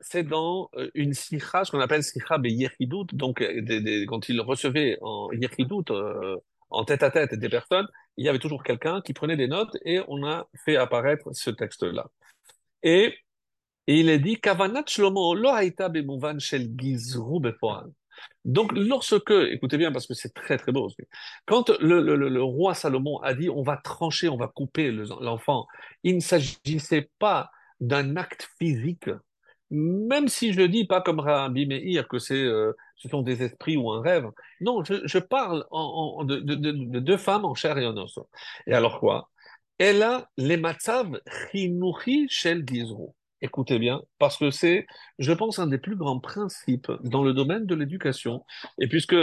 [0.00, 5.30] c'est dans une sikha, ce qu'on appelle sikha Yechidut, donc des, quand il recevait en
[5.32, 5.84] Yechidut,
[6.72, 9.76] en tête à tête des personnes, il y avait toujours quelqu'un qui prenait des notes
[9.84, 12.06] et on a fait apparaître ce texte-là.
[12.82, 13.14] Et,
[13.88, 15.90] il est dit Kavanat Shlomo lo haïta
[16.38, 17.40] shel gizru.
[18.44, 20.88] Donc, lorsque, écoutez bien parce que c'est très très beau,
[21.46, 25.66] quand le, roi Salomon a dit on va trancher, on va couper l'enfant,
[26.04, 29.10] il ne s'agissait pas d'un acte physique,
[29.72, 33.42] même si je ne dis pas comme Rabbi Meir que c'est, euh, ce sont des
[33.42, 34.28] esprits ou un rêve.
[34.60, 35.64] Non, je, parle
[36.26, 38.18] de, de, de, deux femmes en chair et en os.
[38.66, 39.30] Et alors quoi?
[39.78, 41.18] Elle a les matzav
[41.50, 43.16] chinuchi shel gizro.
[43.40, 44.86] Écoutez bien, parce que c'est,
[45.18, 48.44] je pense, un des plus grands principes dans le domaine de l'éducation.
[48.78, 49.16] Et puisque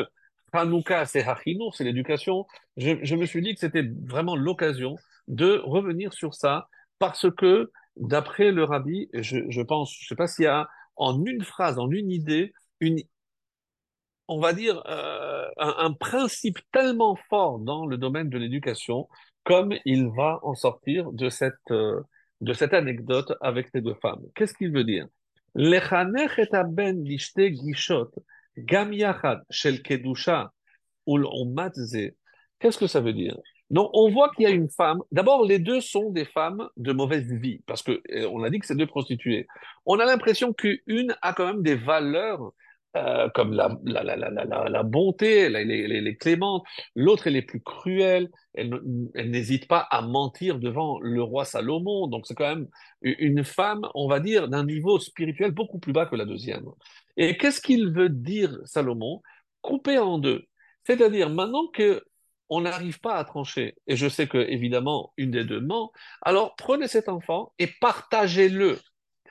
[0.51, 4.95] Hanouka, c'est Hachinour, c'est l'éducation, je me suis dit que c'était vraiment l'occasion
[5.27, 10.27] de revenir sur ça, parce que d'après le rabbi, je, pense, je ne sais pas
[10.27, 13.01] s'il y a en une phrase, en une idée, une,
[14.27, 19.07] on va dire, euh, un, principe tellement fort dans le domaine de l'éducation,
[19.43, 22.01] comme il va en sortir de cette, euh,
[22.41, 24.23] de cette anecdote avec ces deux femmes.
[24.35, 25.07] Qu'est-ce qu'il veut dire?
[31.07, 31.25] Ul
[32.59, 33.37] Qu'est-ce que ça veut dire?
[33.69, 35.01] Donc, on voit qu'il y a une femme.
[35.11, 38.59] D'abord, les deux sont des femmes de mauvaise vie, parce que euh, on a dit
[38.59, 39.47] que c'est deux prostituées.
[39.85, 42.51] On a l'impression qu'une a quand même des valeurs
[42.97, 46.63] euh, comme la, la, la, la, bonté, elle, est clémente.
[46.95, 48.29] L'autre, elle est plus cruelle.
[48.55, 48.81] Elle,
[49.13, 52.07] elle n'hésite pas à mentir devant le roi Salomon.
[52.07, 52.67] Donc, c'est quand même
[53.03, 56.65] une femme, on va dire, d'un niveau spirituel beaucoup plus bas que la deuxième.
[57.17, 59.21] Et qu'est-ce qu'il veut dire, Salomon?
[59.61, 60.45] Couper en deux.
[60.85, 62.03] C'est-à-dire, maintenant que
[62.49, 66.55] on n'arrive pas à trancher, et je sais que évidemment une des deux ment, alors
[66.55, 68.79] prenez cet enfant et partagez-le.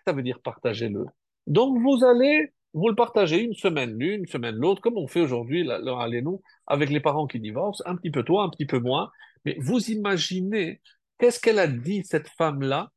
[0.07, 1.05] Ça veut dire partagez-le?
[1.47, 5.21] Donc vous allez vous le partagez une semaine l'une, une semaine l'autre, comme on fait
[5.21, 8.79] aujourd'hui, là, allez-nous, avec les parents qui divorcent, un petit peu toi, un petit peu
[8.79, 9.11] moi.
[9.45, 10.81] Mais vous imaginez,
[11.19, 12.93] qu'est-ce qu'elle a dit, cette femme-là?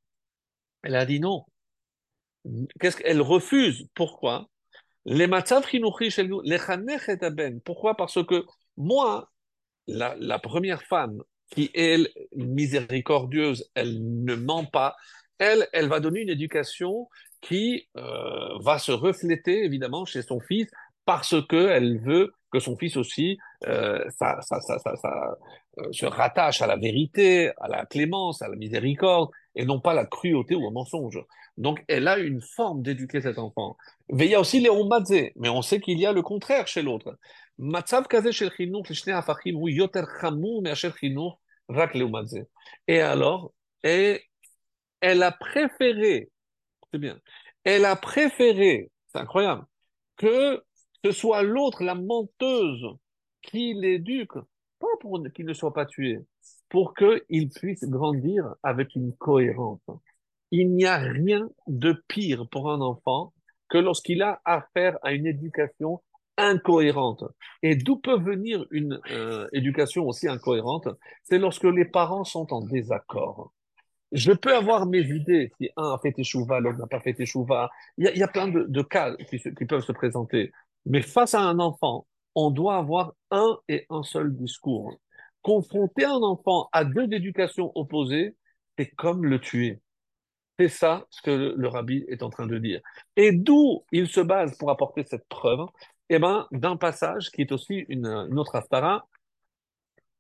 [0.84, 1.46] Elle a dit non.
[2.80, 4.50] Qu'est-ce qu'elle refuse Pourquoi?
[5.06, 6.60] Les matzav chez nous, les
[7.64, 7.96] Pourquoi?
[7.96, 8.46] Parce que
[8.78, 9.31] moi,
[9.92, 14.96] la, première femme qui est miséricordieuse, elle ne ment pas,
[15.38, 17.10] elle, elle va donner une éducation
[17.42, 20.70] qui euh, va se refléter évidemment chez son fils
[21.06, 25.38] parce que elle veut que son fils aussi euh, ça, ça, ça, ça
[25.80, 29.94] euh, se rattache à la vérité, à la clémence, à la miséricorde, et non pas
[29.94, 31.20] la cruauté ou au mensonge.
[31.58, 33.78] Donc elle a une forme d'éduquer cet enfant.
[34.12, 36.68] Mais il y a aussi les ombadze, mais on sait qu'il y a le contraire
[36.68, 37.18] chez l'autre.
[42.88, 46.32] Et alors, elle a préféré
[46.92, 47.20] c'est bien.
[47.64, 49.66] Elle a préféré, c'est incroyable,
[50.18, 50.64] que
[51.04, 52.86] ce soit l'autre, la menteuse,
[53.42, 54.36] qui l'éduque,
[54.80, 56.20] pas pour qu'il ne soit pas tué,
[56.70, 59.82] pour qu'il puisse grandir avec une cohérence.
[60.52, 63.34] Il n'y a rien de pire pour un enfant
[63.70, 66.02] que lorsqu'il a affaire à une éducation
[66.38, 67.24] incohérente.
[67.64, 70.88] Et d'où peut venir une euh, éducation aussi incohérente?
[71.24, 73.54] C'est lorsque les parents sont en désaccord.
[74.12, 77.70] Je peux avoir mes idées si un a fait échouva, l'autre n'a pas fait échouva.
[77.98, 80.52] Il y a, plein de, cas qui, qui, peuvent se présenter.
[80.86, 85.00] Mais face à un enfant, on doit avoir un et un seul discours.
[85.42, 88.36] Confronter un enfant à deux éducations opposées,
[88.78, 89.80] c'est comme le tuer.
[90.60, 92.82] C'est ça ce que le, le, rabbi est en train de dire.
[93.16, 95.66] Et d'où il se base pour apporter cette preuve?
[96.14, 98.06] Eh ben, d'un passage qui est aussi une,
[98.38, 99.08] autre aftara,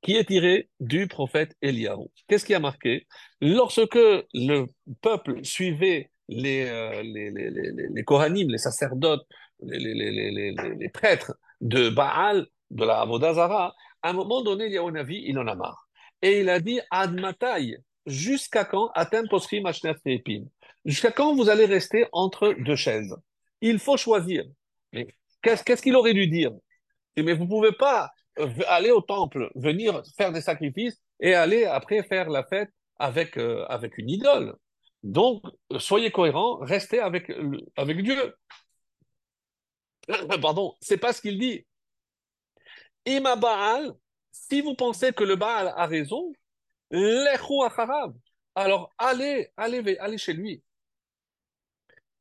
[0.02, 2.10] qui est tiré du prophète Eliaou.
[2.30, 3.08] Qu'est-ce qui a marqué?
[3.42, 4.00] Lorsque
[4.34, 4.68] le
[5.02, 9.28] peuple suivait les, euh, les, sacerdotes,
[9.62, 15.48] les, prêtres de Baal, de la Avodazara, à un moment donné, un avis, il en
[15.48, 15.89] a marre.
[16.22, 18.94] Et il a dit, Admatai, jusqu'à quand
[20.86, 23.14] Jusqu'à quand vous allez rester entre deux chaises?
[23.60, 24.46] Il faut choisir.
[25.42, 26.52] Qu'est-ce qu'il aurait dû dire?
[27.18, 31.66] Mais vous ne pouvez pas euh, aller au temple, venir faire des sacrifices et aller
[31.66, 34.56] après faire la fête avec, euh, avec une idole.
[35.04, 35.44] Donc,
[35.80, 37.32] soyez cohérents, restez avec,
[37.76, 38.36] avec Dieu.
[40.42, 41.66] Pardon, c'est pas ce qu'il dit.
[43.06, 43.94] Ima Baal,
[44.32, 46.32] si vous pensez que le Baal a raison,
[48.56, 50.62] alors allez, allez, allez chez lui.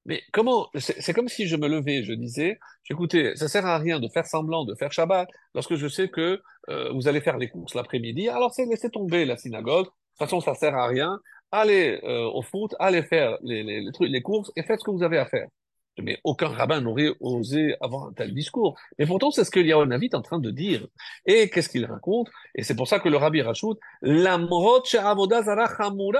[0.06, 4.00] Mais comment C'est comme si je me levais, je disais, écoutez, ça sert à rien
[4.00, 6.40] de faire semblant de faire Shabbat lorsque je sais que
[6.70, 8.28] euh, vous allez faire les courses l'après-midi.
[8.28, 9.86] Alors c'est laisser tomber la synagogue.
[9.86, 11.20] De toute façon, ça sert à rien.
[11.52, 14.84] Allez euh, au foot, allez faire les, les, les, trucs, les courses et faites ce
[14.84, 15.48] que vous avez à faire.
[15.98, 18.78] Mais aucun rabbin n'aurait osé avoir un tel discours.
[18.98, 20.86] Mais pourtant, c'est ce que Yahuanavit est en train de dire.
[21.26, 22.28] Et qu'est-ce qu'il raconte?
[22.54, 24.82] Et c'est pour ça que le rabbi rajoute L'amrot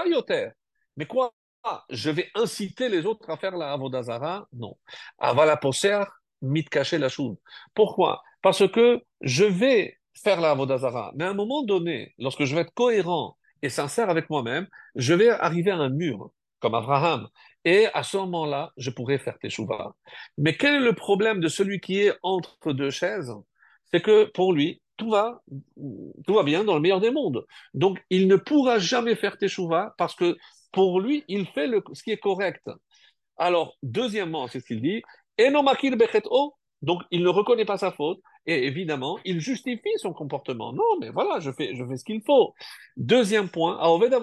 [0.06, 0.48] yoter.
[0.96, 1.32] Mais quoi?
[1.90, 4.46] Je vais inciter les autres à faire la avodazara?
[4.52, 4.76] Non.
[5.18, 6.04] Avala poser
[6.42, 7.36] mit cacher la chose.
[7.74, 8.22] Pourquoi?
[8.42, 11.12] Parce que je vais faire la avodazara.
[11.14, 15.14] Mais à un moment donné, lorsque je vais être cohérent et sincère avec moi-même, je
[15.14, 16.30] vais arriver à un mur,
[16.60, 17.28] comme Abraham.
[17.64, 19.94] Et à ce moment-là, je pourrais faire teshuva.
[20.38, 23.34] Mais quel est le problème de celui qui est entre deux chaises?
[23.92, 25.42] C'est que pour lui, tout va,
[26.26, 27.44] tout va bien dans le meilleur des mondes.
[27.74, 30.36] Donc, il ne pourra jamais faire teshuva parce que
[30.72, 32.68] pour lui, il fait le, ce qui est correct.
[33.36, 35.02] Alors, deuxièmement, c'est ce qu'il dit,
[36.82, 40.72] donc il ne reconnaît pas sa faute, et évidemment, il justifie son comportement.
[40.72, 42.54] Non, mais voilà, je fais, je fais ce qu'il faut.
[42.96, 44.14] Deuxième point, à Oved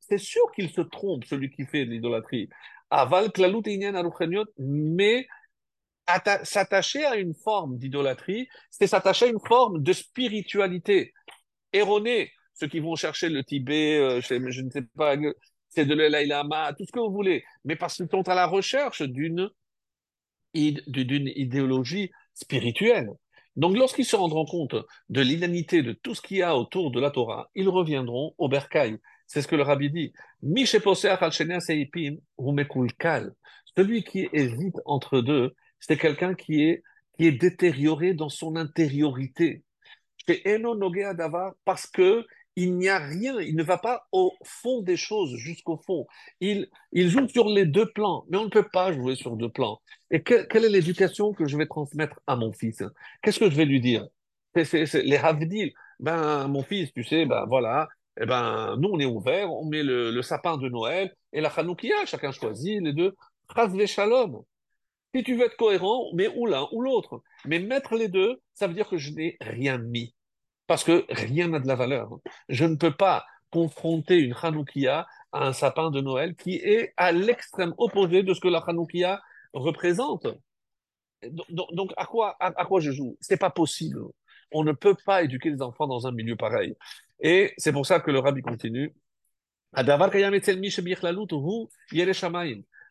[0.00, 2.48] c'est sûr qu'il se trompe, celui qui fait l'idolâtrie.
[2.90, 3.62] Aval Klalut
[4.58, 5.26] mais
[6.44, 11.12] s'attacher à une forme d'idolâtrie, c'est s'attacher à une forme de spiritualité
[11.72, 12.32] erronée.
[12.54, 15.16] Ceux qui vont chercher le Tibet, euh, je, ne sais pas,
[15.74, 19.02] c'est de l'Elaïlama, tout ce que vous voulez, mais parce qu'ils sont à la recherche
[19.02, 19.50] d'une
[20.54, 23.08] d'une idéologie spirituelle.
[23.56, 24.76] Donc, lorsqu'ils se rendront compte
[25.08, 28.48] de l'inanité de tout ce qu'il y a autour de la Torah, ils reviendront au
[28.48, 28.98] bercail.
[29.26, 30.12] C'est ce que le rabbi dit.
[33.76, 36.82] Celui qui hésite entre deux, c'est quelqu'un qui est,
[37.16, 39.64] qui est détérioré dans son intériorité.
[41.64, 42.26] Parce que
[42.56, 46.06] il n'y a rien, il ne va pas au fond des choses, jusqu'au fond.
[46.40, 49.80] Il, joue sur les deux plans, mais on ne peut pas jouer sur deux plans.
[50.10, 52.82] Et quelle est l'éducation que je vais transmettre à mon fils?
[53.22, 54.06] Qu'est-ce que je vais lui dire?
[54.64, 57.88] C'est, Les Havdil, ben mon fils, tu sais, ben voilà,
[58.20, 62.04] eh ben nous on est ouvert, on met le, sapin de Noël et la Hanoukia,
[62.06, 63.14] chacun choisit les deux.
[63.54, 64.42] Chazve Shalom.
[65.14, 67.22] Si tu veux être cohérent, mets ou l'un ou l'autre.
[67.46, 70.14] Mais mettre les deux, ça veut dire que je n'ai rien mis
[70.66, 72.10] parce que rien n'a de la valeur.
[72.48, 77.12] Je ne peux pas confronter une Hanoukia à un sapin de Noël qui est à
[77.12, 79.20] l'extrême opposé de ce que la Hanoukia
[79.52, 80.26] représente.
[81.50, 83.16] Donc, à, quoi, à, quoi je joue?
[83.20, 84.00] C'est pas possible.
[84.50, 86.74] On ne peut pas éduquer les enfants dans un milieu pareil.
[87.20, 88.92] Et c'est pour ça que le rabbi continue.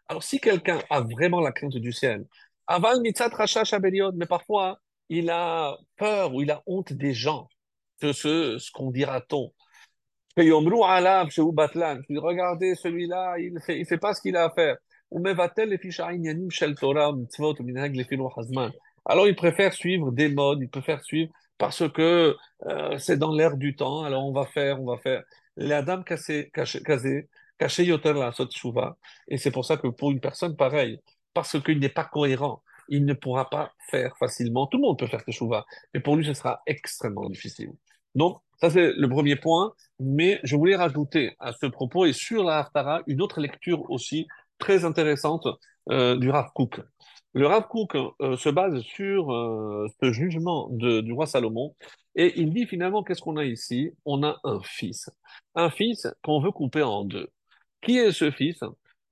[0.08, 2.26] Alors, si quelqu'un a vraiment la crainte du ciel,
[2.70, 7.50] mais parfois il a peur ou il a honte des gens,
[8.14, 9.52] ce, qu'on dira-t-on?
[12.10, 14.78] Regardez celui-là, il il fait pas ce qu'il a à faire.
[19.06, 23.58] Alors il préfère suivre des modes, il préfère suivre parce que euh, c'est dans l'air
[23.58, 25.24] du temps, alors on va faire, on va faire.
[25.58, 26.82] La dame cassée, caché,
[27.58, 28.48] caché yoter la sot
[29.28, 31.00] et c'est pour ça que pour une personne pareille,
[31.34, 34.66] parce qu'il n'est pas cohérent, il ne pourra pas faire facilement.
[34.68, 37.74] Tout le monde peut faire teshuva, mais pour lui ce sera extrêmement difficile.
[38.16, 42.44] Donc, ça c'est le premier point, mais je voulais rajouter à ce propos et sur
[42.44, 44.28] la Haftara une autre lecture aussi
[44.60, 45.48] très intéressante
[45.90, 46.82] euh, du Rav Kook.
[47.34, 51.76] Le Rav Kook euh, se base sur euh, ce jugement du roi Salomon
[52.16, 53.92] et il dit finalement qu'est-ce qu'on a ici?
[54.06, 55.10] On a un fils,
[55.56, 57.30] un fils qu'on veut couper en deux.
[57.82, 58.60] Qui est ce fils?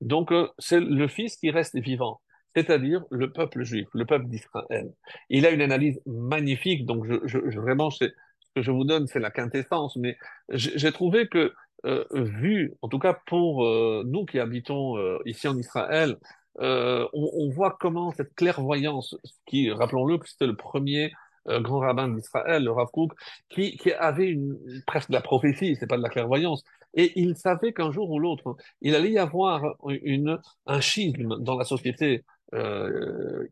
[0.00, 2.20] Donc c'est le fils qui reste vivant
[2.54, 4.92] c'est-à-dire le peuple juif, le peuple d'Israël.
[5.28, 8.12] Il a une analyse magnifique, donc vraiment, c'est
[8.54, 10.16] que je vous donne, c'est la quintessence, mais
[10.50, 11.52] j'ai trouvé que,
[11.86, 16.16] euh, vu, en tout cas pour euh, nous qui habitons euh, ici en Israël,
[16.58, 21.12] on, voit comment cette clairvoyance, qui, rappelons-le, c'était le premier
[21.46, 23.12] grand rabbin d'Israël, le Rav Kook,
[23.48, 26.62] qui, avait une, presque de la prophétie, c'est pas de la clairvoyance.
[26.92, 31.56] Et il savait qu'un jour ou l'autre, il allait y avoir une, un schisme dans
[31.56, 32.24] la société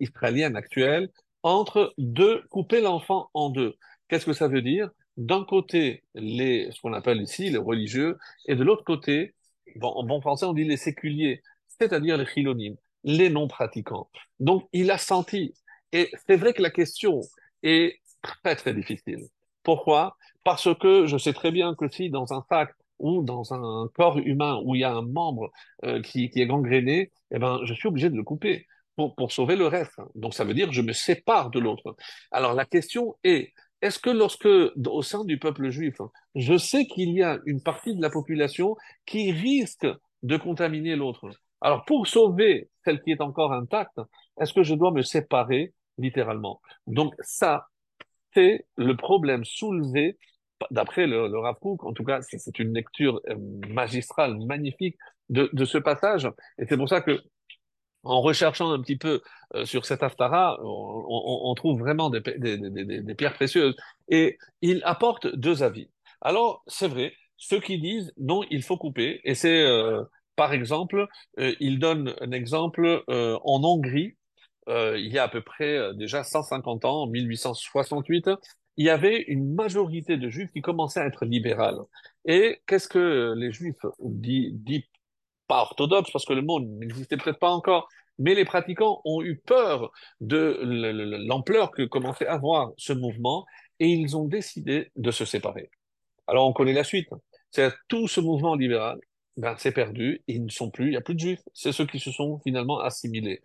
[0.00, 1.08] israélienne actuelle
[1.42, 3.76] entre deux, couper l'enfant en deux.
[4.08, 4.90] Qu'est-ce que ça veut dire?
[5.16, 9.34] D'un côté, ce qu'on appelle ici les religieux, et de l'autre côté,
[9.76, 14.08] bon, en bon français, on dit les séculiers, c'est-à-dire les chilonimes, les non-pratiquants.
[14.40, 15.54] Donc, il a senti.
[15.92, 17.20] Et c'est vrai que la question
[17.62, 19.26] est très, très difficile.
[19.62, 20.16] Pourquoi?
[20.44, 24.18] Parce que je sais très bien que si dans un sac ou dans un corps
[24.18, 25.50] humain où il y a un membre
[25.84, 29.30] euh, qui, qui est gangréné, eh ben, je suis obligé de le couper pour, pour
[29.30, 30.00] sauver le reste.
[30.14, 31.96] Donc, ça veut dire que je me sépare de l'autre.
[32.30, 35.96] Alors, la question est, est-ce que lorsque, au sein du peuple juif,
[36.34, 38.76] je sais qu'il y a une partie de la population
[39.06, 39.86] qui risque
[40.22, 44.00] de contaminer l'autre, alors pour sauver celle qui est encore intacte,
[44.40, 46.60] est-ce que je dois me séparer littéralement?
[46.86, 47.66] Donc ça,
[48.34, 50.18] c'est le problème soulevé
[50.70, 53.36] d'après le, le Rav en tout cas, c'est une lecture euh,
[53.68, 54.96] magistrale, magnifique
[55.28, 56.28] de ce passage.
[56.58, 57.20] Et c'est pour ça que
[58.04, 59.22] en recherchant un petit peu
[59.54, 62.20] euh, sur cet Haftara, on, trouve vraiment des,
[63.16, 63.76] pierres précieuses.
[64.08, 65.90] Et il apporte deux avis.
[66.20, 70.02] Alors, c'est vrai, ceux qui disent non, il faut couper, et c'est, euh,
[70.36, 71.06] par exemple,
[71.38, 74.16] euh, il donne un exemple en Hongrie,
[74.68, 78.28] il y a à peu près déjà 150 ans, en 1868,
[78.76, 81.78] il y avait une majorité de juifs qui commençaient à être libérales.
[82.26, 84.84] Et qu'est-ce que les juifs dit, dit
[85.48, 87.88] pas orthodoxes, parce que le mot n'existait peut-être pas encore,
[88.18, 89.90] mais les pratiquants ont eu peur
[90.20, 90.60] de
[91.26, 93.46] l'ampleur que commençait à avoir ce mouvement
[93.80, 95.70] et ils ont décidé de se séparer.
[96.26, 97.08] Alors on connaît la suite.
[97.50, 98.98] C'est tout ce mouvement libéral,
[99.36, 101.42] ben, c'est perdu, ils ne sont plus, il n'y a plus de juifs.
[101.54, 103.40] C'est ceux qui se sont finalement assimilés.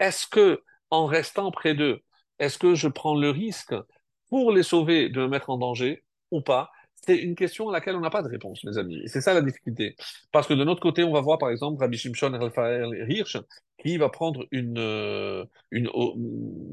[0.00, 2.00] Est-ce que, en restant près d'eux,
[2.38, 3.74] est-ce que je prends le risque
[4.28, 6.70] pour les sauver de me mettre en danger ou pas?
[7.06, 9.02] C'est une question à laquelle on n'a pas de réponse, mes amis.
[9.06, 9.96] C'est ça la difficulté.
[10.32, 13.36] Parce que de notre côté, on va voir par exemple Rabbi Shimshon Raphaël Hirsch
[13.78, 15.90] qui va prendre une, euh, une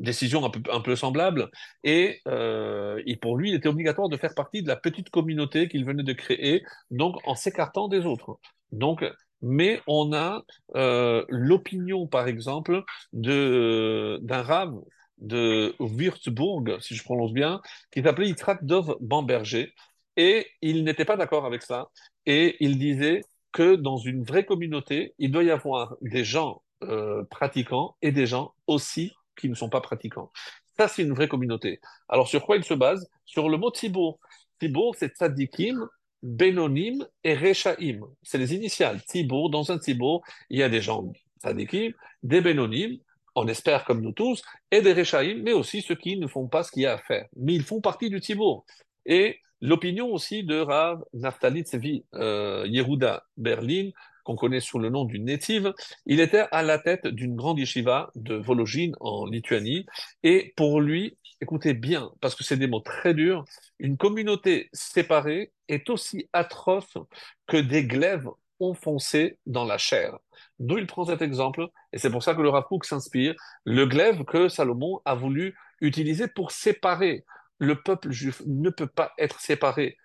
[0.02, 1.50] décision un peu, semblable
[1.84, 5.68] et, euh, et pour lui, il était obligatoire de faire partie de la petite communauté
[5.68, 8.40] qu'il venait de créer, donc en s'écartant des autres.
[8.72, 9.04] Donc,
[9.42, 10.44] mais on a
[10.76, 14.76] euh, l'opinion, par exemple, d'un rave
[15.18, 17.62] de Würzburg, si je prononce bien,
[17.92, 19.74] qui s'appelait Yitzhak Dov Bamberger,
[20.18, 21.90] et il n'était pas d'accord avec ça.
[22.26, 27.24] Et il disait que dans une vraie communauté, il doit y avoir des gens euh,
[27.26, 30.32] pratiquants et des gens aussi qui ne sont pas pratiquants.
[30.78, 31.80] Ça, c'est une vraie communauté.
[32.10, 33.08] Alors, sur quoi il se base?
[33.26, 34.20] Sur le mot Tibour.
[34.60, 35.88] Tibour, c'est tzadikim,
[36.24, 38.00] Benonim et Rechaim.
[38.22, 39.04] C'est les initiales.
[39.04, 41.12] Tibour, dans un Tibour, il y a des gens
[41.44, 41.94] tzadikim,
[42.24, 42.98] des Benonim,
[43.36, 44.42] on espère comme nous tous,
[44.72, 46.98] et des Rechaim, mais aussi ceux qui ne font pas ce qu'il y a à
[46.98, 47.28] faire.
[47.36, 48.66] Mais ils font partie du Tibour.
[49.06, 53.92] Et L'opinion aussi de Rav Naftali Tsevi euh, Yehuda Berlin,
[54.24, 55.74] qu'on connaît sous le nom du Netiv,
[56.06, 59.86] il était à la tête d'une grande yeshiva de Vologine en Lituanie.
[60.24, 63.46] Et pour lui, écoutez bien, parce que c'est des mots très durs,
[63.80, 66.98] une communauté séparée est aussi atroce
[67.48, 70.18] que des glaives enfoncés dans la chair.
[70.60, 73.34] D'où il prend cet exemple, et c'est pour ça que le Rav s'inspire,
[73.66, 77.26] le glaive que Salomon a voulu utiliser pour séparer
[77.62, 79.96] le peuple juif ne peut pas être séparé.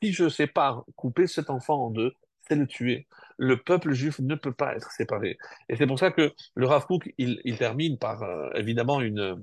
[0.00, 2.14] Si je sépare, couper cet enfant en deux,
[2.46, 3.08] c'est le tuer.
[3.38, 5.36] Le peuple juif ne peut pas être séparé.
[5.68, 9.42] Et c'est pour ça que le Rav Kook, il, termine par euh, évidemment une,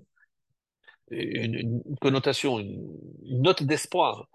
[1.99, 2.93] connotation, une,
[3.26, 4.30] note d'espoir.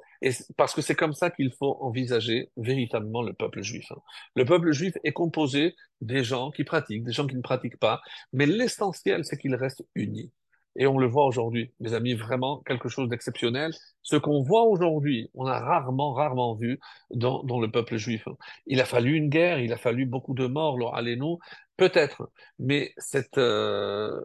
[0.59, 3.91] Parce que c'est comme ça qu'il faut envisager véritablement le peuple juif.
[3.91, 4.01] Hein.
[4.37, 8.03] Le peuple juif est composé des gens qui pratiquent, des gens qui ne pratiquent pas,
[8.35, 10.31] mais l'essentiel, c'est qu'il reste unis.
[10.77, 13.72] Et on le voit aujourd'hui, mes amis, vraiment quelque chose d'exceptionnel.
[14.03, 18.27] Ce qu'on voit aujourd'hui, on a rarement, rarement vu dans, dans, le peuple juif.
[18.66, 21.39] Il a fallu une guerre, il a fallu beaucoup de morts, allez-nous,
[21.77, 22.31] peut-être.
[22.59, 24.20] Mais cette, euh,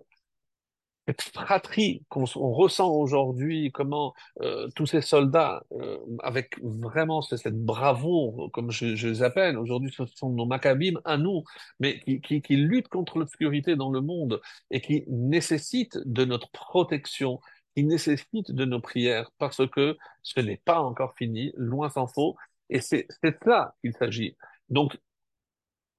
[1.10, 8.52] cette fratrie qu'on ressent aujourd'hui, comment euh, tous ces soldats, euh, avec vraiment cette bravoure,
[8.54, 11.44] comme je, les appelle, aujourd'hui ce sont nos maccabim à nous,
[11.80, 14.40] mais qui, qui, qui luttent contre l'obscurité dans le monde
[14.70, 17.40] et qui nécessitent de notre protection,
[17.76, 22.36] qui nécessitent de nos prières, parce que ce n'est pas encore fini, loin s'en faut,
[22.70, 23.08] et c'est
[23.48, 24.38] là qu'il s'agit.
[24.70, 24.96] Donc,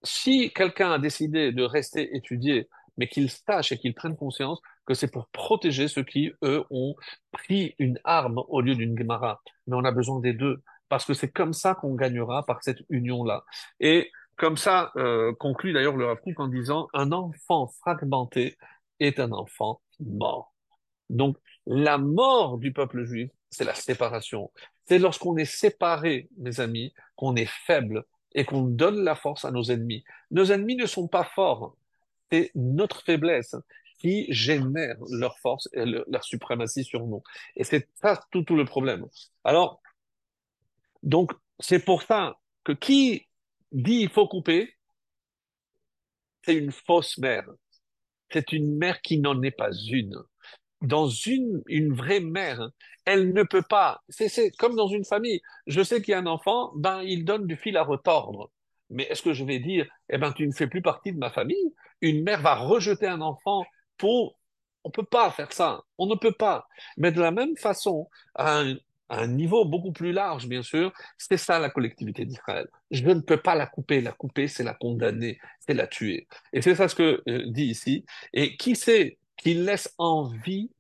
[0.05, 4.61] si quelqu'un a décidé de rester étudier, mais qu'il sache et qu'il prenne conscience
[4.91, 6.97] que c'est pour protéger ceux qui, eux, ont
[7.31, 9.41] pris une arme au lieu d'une Gemara.
[9.69, 12.81] Mais on a besoin des deux, parce que c'est comme ça qu'on gagnera par cette
[12.89, 13.45] union-là.
[13.79, 18.57] Et comme ça euh, conclut d'ailleurs le Rav en disant un enfant fragmenté
[18.99, 20.53] est un enfant mort.
[21.09, 21.37] Donc,
[21.67, 24.51] la mort du peuple juif, c'est la séparation.
[24.89, 28.03] C'est lorsqu'on est séparé, mes amis, qu'on est faible
[28.35, 30.03] et qu'on donne la force à nos ennemis.
[30.33, 31.77] Nos ennemis ne sont pas forts.
[32.33, 33.55] C'est notre faiblesse
[34.01, 37.23] qui génère leur force et leur suprématie sur nous.
[37.55, 39.07] Et c'est ça tout, tout le problème.
[39.45, 39.81] Alors,
[41.03, 43.29] donc, c'est pour ça que qui
[43.73, 44.75] dit il faut couper,
[46.45, 47.47] c'est une fausse mère.
[48.33, 50.17] C'est une mère qui n'en est pas une.
[50.81, 52.71] Dans une, une vraie mère,
[53.05, 54.01] elle ne peut pas.
[54.09, 55.43] C'est comme dans une famille.
[55.67, 58.51] Je sais qu'il y a un enfant, ben, il donne du fil à retordre.
[58.89, 61.31] Mais est-ce que je vais dire, eh ben, tu ne fais plus partie de ma
[61.31, 61.75] famille?
[62.01, 63.65] Une mère va rejeter un enfant
[64.03, 65.83] On peut pas faire ça.
[65.99, 66.69] On ne peut pas.
[66.97, 68.75] Mais de la même façon, à un,
[69.09, 72.69] à un niveau beaucoup plus large, bien sûr, c'est ça la collectivité d'Israël.
[72.91, 74.01] Je ne peux pas la couper.
[74.01, 76.27] La couper, c'est la condamner, c'est la tuer.
[76.53, 78.05] Et c'est ça ce que euh, dit ici.
[78.33, 80.71] Et qui c'est qui laisse en vie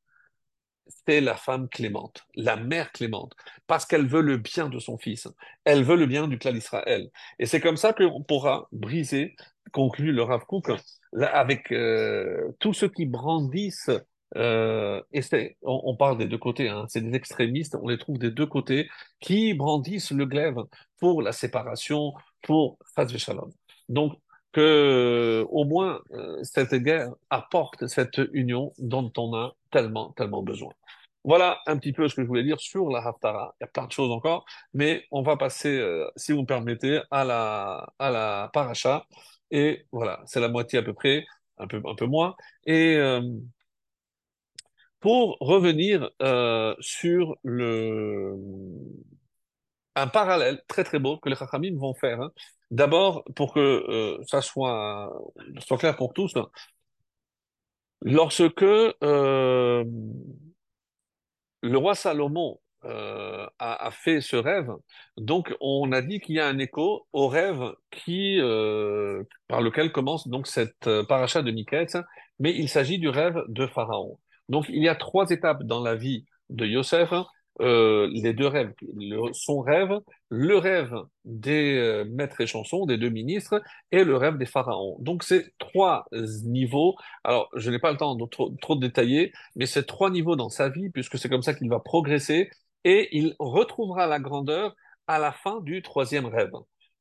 [1.06, 3.34] c'est la femme clémente, la mère clémente,
[3.66, 5.28] parce qu'elle veut le bien de son fils.
[5.64, 7.10] Elle veut le bien du clan d'Israël.
[7.38, 9.36] Et c'est comme ça qu'on pourra briser,
[9.72, 10.70] conclut le Rav Kook,
[11.18, 13.90] avec euh, tous ceux qui brandissent
[14.36, 18.18] euh, et on, on, parle des deux côtés, hein, c'est des extrémistes, on les trouve
[18.18, 18.88] des deux côtés,
[19.20, 20.56] qui brandissent le glaive
[20.98, 23.50] pour la séparation, pour Faz Shalom.
[23.88, 24.14] Donc,
[24.52, 30.72] que au moins euh, cette guerre apporte cette union dont on a tellement, tellement besoin.
[31.22, 33.54] Voilà un petit peu ce que je voulais dire sur la Haftara.
[33.60, 36.46] Il y a plein de choses encore, mais on va passer, euh, si vous me
[36.46, 39.06] permettez, à la, à la paracha.
[39.50, 41.24] Et voilà, c'est la moitié à peu près,
[41.58, 42.36] un peu, un peu moins.
[42.66, 43.20] Et euh,
[45.00, 48.36] pour revenir euh, sur le
[49.96, 52.20] un parallèle très très beau que les Chachamim vont faire.
[52.20, 52.30] Hein.
[52.70, 55.10] D'abord, pour que euh, ça soit,
[55.78, 56.34] clair pour tous,
[58.02, 59.84] lorsque euh,
[61.62, 64.70] le roi Salomon euh, a, a, fait ce rêve,
[65.16, 69.92] donc on a dit qu'il y a un écho au rêve qui euh, par lequel
[69.92, 71.96] commence donc cette euh, paracha de Miketz,
[72.38, 74.18] mais il s'agit du rêve de Pharaon.
[74.48, 77.12] Donc il y a trois étapes dans la vie de Yosef
[77.60, 78.72] euh, les deux rêves,
[79.32, 79.90] son rêve,
[80.30, 80.94] le rêve
[81.26, 83.60] des euh, maîtres et chansons, des deux ministres,
[83.92, 84.96] et le rêve des pharaons.
[85.00, 86.06] Donc c'est trois
[86.44, 86.94] niveaux.
[87.22, 90.48] Alors je n'ai pas le temps de trop, trop détailler, mais c'est trois niveaux dans
[90.48, 92.48] sa vie, puisque c'est comme ça qu'il va progresser,
[92.84, 94.74] et il retrouvera la grandeur
[95.06, 96.52] à la fin du troisième rêve,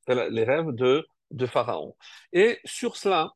[0.08, 1.96] les rêves de, de pharaon.
[2.34, 3.32] Et sur cela,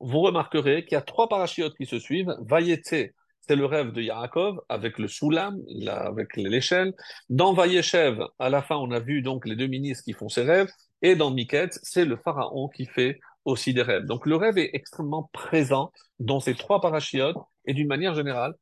[0.00, 2.34] vous remarquerez qu'il y a trois parachiotes qui se suivent.
[2.40, 6.92] Vayetse, c'est le rêve de Yaakov avec le Soulam, avec l'échelle.
[7.28, 10.42] Dans Vayeshev, à la fin, on a vu donc les deux ministres qui font ces
[10.42, 10.70] rêves.
[11.02, 14.04] Et dans Miket, c'est le pharaon qui fait aussi des rêves.
[14.04, 15.90] Donc le rêve est extrêmement présent
[16.20, 18.54] dans ces trois parachiotes et d'une manière générale.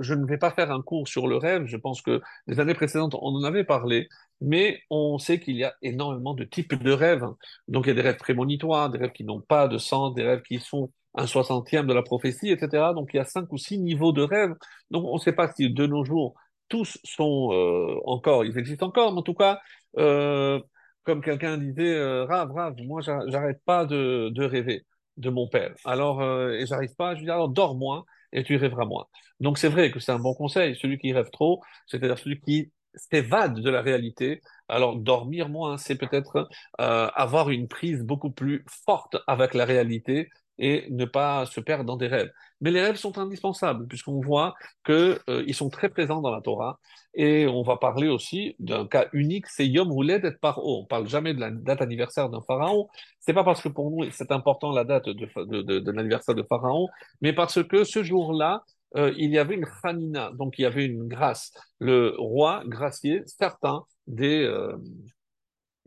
[0.00, 2.74] Je ne vais pas faire un cours sur le rêve, je pense que les années
[2.74, 4.08] précédentes, on en avait parlé,
[4.40, 7.26] mais on sait qu'il y a énormément de types de rêves.
[7.68, 10.22] Donc il y a des rêves prémonitoires, des rêves qui n'ont pas de sens, des
[10.24, 12.92] rêves qui sont un soixantième de la prophétie, etc.
[12.94, 14.54] Donc il y a cinq ou six niveaux de rêve.
[14.90, 16.34] Donc on ne sait pas si de nos jours
[16.68, 19.60] tous sont euh, encore, ils existent encore, mais en tout cas,
[19.98, 20.60] euh,
[21.04, 24.84] comme quelqu'un disait, euh, rave, rave, moi j'arrête pas de, de, rêver
[25.16, 25.74] de mon père.
[25.84, 29.06] Alors, euh, et j'arrive pas, je dis alors dors moins et tu rêveras moins.
[29.40, 30.76] Donc c'est vrai que c'est un bon conseil.
[30.76, 34.40] Celui qui rêve trop, c'est-à-dire celui qui s'évade de la réalité.
[34.68, 36.48] Alors dormir moins, c'est peut-être
[36.80, 41.84] euh, avoir une prise beaucoup plus forte avec la réalité et ne pas se perdre
[41.84, 42.30] dans des rêves.
[42.62, 44.54] Mais les rêves sont indispensables puisqu'on voit
[44.86, 46.78] qu'ils euh, sont très présents dans la Torah
[47.14, 50.80] et on va parler aussi d'un cas unique, c'est Yom Huled et Paro.
[50.80, 52.88] On parle jamais de la date anniversaire d'un pharaon.
[53.20, 56.42] C'est pas parce que pour nous c'est important la date de, de, de l'anniversaire de
[56.42, 56.88] pharaon,
[57.20, 58.64] mais parce que ce jour-là
[58.94, 61.52] euh, il y avait une chanina, donc il y avait une grâce.
[61.80, 64.76] Le roi graciait certains des euh,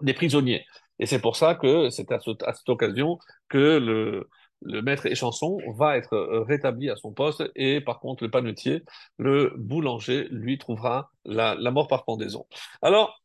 [0.01, 0.65] des prisonniers.
[0.99, 4.29] Et c'est pour ça que c'est à, cette occasion que le,
[4.61, 8.83] le maître échanson va être euh, rétabli à son poste et par contre le panetier,
[9.17, 12.45] le boulanger, lui trouvera la, la mort par pendaison.
[12.81, 13.21] Alors,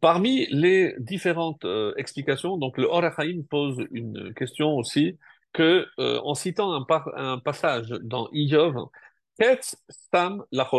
[0.00, 1.64] parmi les différentes
[1.96, 5.16] explications, donc le Horachaim pose une question aussi
[5.58, 6.72] que euh, en citant
[7.16, 8.76] un, passage dans Iyov,
[9.40, 10.70] Ketz Stam la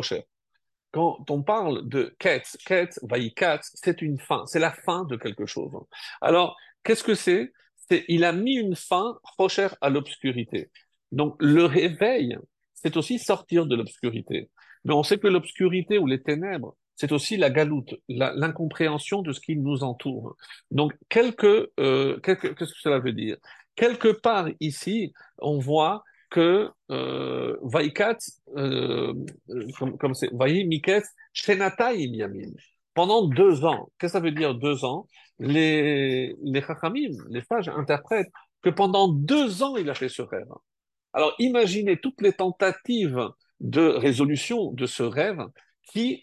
[0.91, 5.45] Quand on parle de Ketz, Ketz, Vaïkatz, c'est une fin, c'est la fin de quelque
[5.45, 5.73] chose.
[6.21, 6.55] Alors,
[6.86, 7.51] qu'est-ce que c'est?
[8.07, 10.71] Il a mis une fin prochaine à l'obscurité.
[11.11, 12.38] Donc le réveil,
[12.73, 14.49] c'est aussi sortir de l'obscurité.
[14.86, 19.39] Mais on sait que l'obscurité ou les ténèbres, c'est aussi la galoute, l'incompréhension de ce
[19.39, 20.36] qui nous entoure.
[20.69, 23.38] Donc, euh, qu'est-ce que cela veut dire?
[23.80, 28.17] Quelque part ici, on voit que euh, Vaikat,
[28.57, 29.13] euh,
[29.97, 32.51] comme c'est, Miket, Shenatai Yamin.
[32.93, 33.89] Pendant deux ans.
[33.97, 35.07] Qu'est-ce que ça veut dire deux ans?
[35.39, 38.27] Les, les Chachamim, les sages interprètent
[38.61, 40.51] que pendant deux ans, il a fait ce rêve.
[41.13, 43.30] Alors imaginez toutes les tentatives
[43.61, 45.39] de résolution de ce rêve
[45.93, 46.21] qui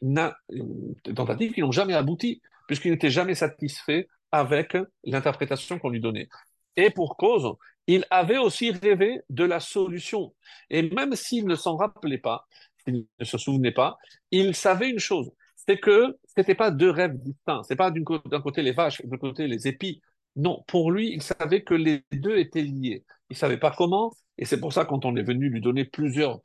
[1.14, 6.28] tentatives qui n'ont jamais abouti, puisqu'il n'était jamais satisfait avec l'interprétation qu'on lui donnait.
[6.76, 7.54] Et pour cause,
[7.86, 10.34] il avait aussi rêvé de la solution.
[10.70, 12.46] Et même s'il ne s'en rappelait pas,
[12.84, 13.96] s'il ne se souvenait pas,
[14.30, 17.62] il savait une chose, c'est que c'était pas deux rêves distincts.
[17.64, 20.00] C'est pas d'un côté les vaches, de l'autre côté les épis.
[20.36, 23.04] Non, pour lui, il savait que les deux étaient liés.
[23.30, 26.40] Il savait pas comment, et c'est pour ça quand on est venu lui donner plusieurs,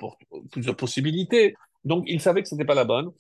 [0.51, 3.11] plusieurs possibilités, donc il savait que c'était pas la bonne.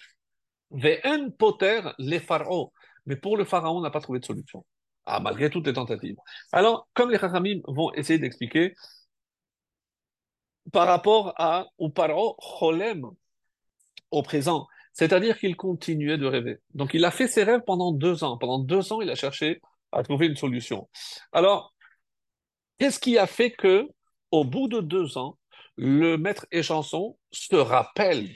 [0.71, 2.71] Ve'en poter les pharaons.
[3.05, 4.63] Mais pour le pharaon, on n'a pas trouvé de solution.
[5.05, 6.17] Ah, malgré toutes les tentatives.
[6.51, 8.75] Alors, comme les Chachamim vont essayer d'expliquer,
[10.71, 13.05] par rapport à, au paro cholem,
[14.11, 16.57] au présent, c'est-à-dire qu'il continuait de rêver.
[16.73, 18.37] Donc, il a fait ses rêves pendant deux ans.
[18.37, 20.89] Pendant deux ans, il a cherché à trouver une solution.
[21.31, 21.73] Alors,
[22.77, 23.87] qu'est-ce qui a fait que,
[24.31, 25.37] au bout de deux ans,
[25.77, 28.29] le maître échanson se rappelle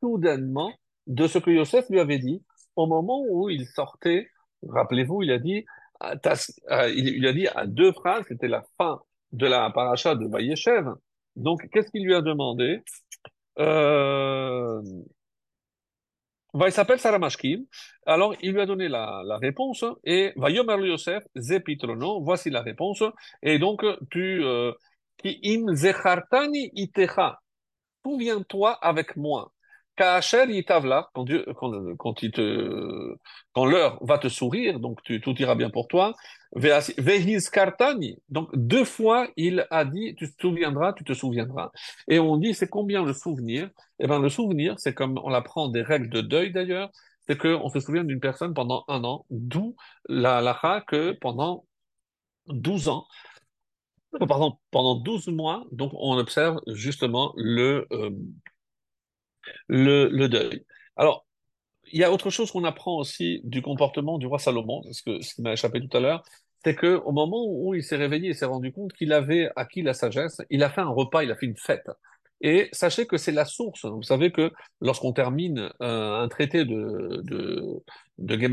[0.00, 0.72] soudainement
[1.06, 2.42] de ce que Yosef lui avait dit
[2.76, 4.28] au moment où il sortait.
[4.68, 5.64] Rappelez-vous, il a dit,
[6.00, 9.00] il a dit à deux phrases, c'était la fin
[9.32, 10.88] de la paracha de Vayeshev.
[11.36, 12.82] Donc, qu'est-ce qu'il lui a demandé?
[13.58, 14.80] Euh,
[16.54, 17.64] il s'appelle Saramashkim.
[18.06, 22.62] Alors, il lui a donné la, la réponse et va Yomer Yosef, Zepitrono, voici la
[22.62, 23.02] réponse.
[23.42, 24.72] Et donc, tu, euh,
[25.18, 27.40] qui im zechartani itecha,
[28.04, 29.52] souviens-toi avec moi.
[29.98, 30.20] Quand,
[31.12, 31.26] quand,
[31.98, 32.14] quand,
[33.52, 36.14] quand l'heure va te sourire, donc tout ira bien pour toi.
[37.52, 38.16] Kartani.
[38.28, 41.70] Donc deux fois il a dit, tu te souviendras, tu te souviendras.
[42.08, 43.70] Et on dit, c'est combien le souvenir?
[43.98, 46.90] Eh bien le souvenir, c'est comme on apprend des règles de deuil d'ailleurs,
[47.26, 49.76] c'est qu'on se souvient d'une personne pendant un an, d'où
[50.08, 51.66] la lacha que pendant
[52.46, 53.06] 12 ans,
[54.26, 58.10] pardon, pendant 12 mois, donc on observe justement le, euh,
[59.66, 60.64] le, le deuil.
[60.96, 61.26] Alors,
[61.92, 65.20] il y a autre chose qu'on apprend aussi du comportement du roi Salomon, parce que
[65.20, 66.22] ce qui m'a échappé tout à l'heure,
[66.64, 69.82] c'est que au moment où il s'est réveillé, il s'est rendu compte qu'il avait acquis
[69.82, 71.88] la sagesse, il a fait un repas, il a fait une fête.
[72.40, 73.84] Et sachez que c'est la source.
[73.84, 77.82] Vous savez que lorsqu'on termine euh, un traité de, de,
[78.18, 78.48] de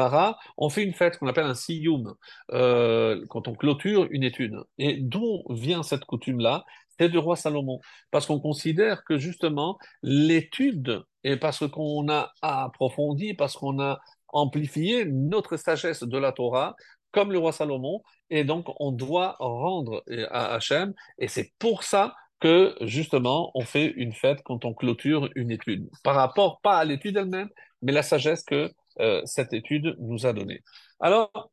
[0.57, 2.15] on fait une fête qu'on appelle un siyum,
[2.51, 4.55] euh, quand on clôture une étude.
[4.79, 6.65] Et d'où vient cette coutume-là?
[6.99, 7.79] C'est du roi Salomon.
[8.11, 15.05] Parce qu'on considère que justement, l'étude, et parce qu'on a approfondi, parce qu'on a amplifié
[15.05, 16.75] notre sagesse de la Torah,
[17.11, 22.15] comme le roi Salomon, et donc on doit rendre à Hachem, et c'est pour ça
[22.39, 26.85] que justement on fait une fête quand on clôture une étude, par rapport pas à
[26.85, 27.49] l'étude elle-même,
[27.81, 30.61] mais la sagesse que euh, cette étude nous a donnée.
[30.99, 31.51] Alors,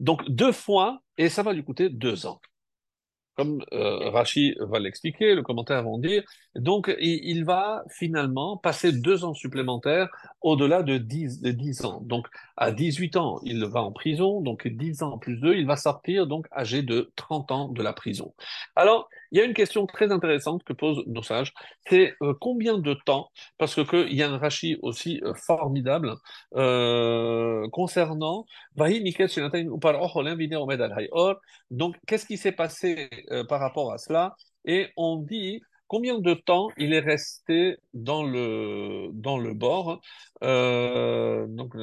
[0.00, 2.40] donc deux fois, et ça va lui coûter deux ans
[3.36, 6.22] comme euh, Rachi va l'expliquer, le commentaire va en dire.
[6.54, 10.08] Donc, il, va finalement passer deux ans supplémentaires
[10.40, 12.00] au-delà de 10, de 10 ans.
[12.00, 12.26] Donc,
[12.56, 16.26] à 18 ans, il va en prison, donc 10 ans plus 2, il va sortir,
[16.26, 18.34] donc âgé de 30 ans de la prison.
[18.76, 21.52] Alors, il y a une question très intéressante que posent nos sages,
[21.88, 26.14] c'est euh, combien de temps, parce qu'il y a un Rachi aussi euh, formidable
[26.54, 28.46] euh, concernant
[31.70, 33.10] donc, qu'est-ce qui s'est passé
[33.48, 34.36] par rapport à cela?
[34.64, 40.00] Et on dit combien de temps il est resté dans le, dans le bord.
[40.40, 41.74] Donc,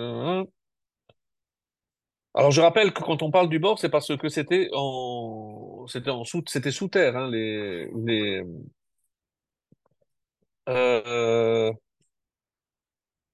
[2.34, 6.10] alors, je rappelle que quand on parle du bord, c'est parce que c'était en, c'était
[6.12, 8.42] en sous, c'était sous terre, hein, les, les,
[10.70, 11.72] euh,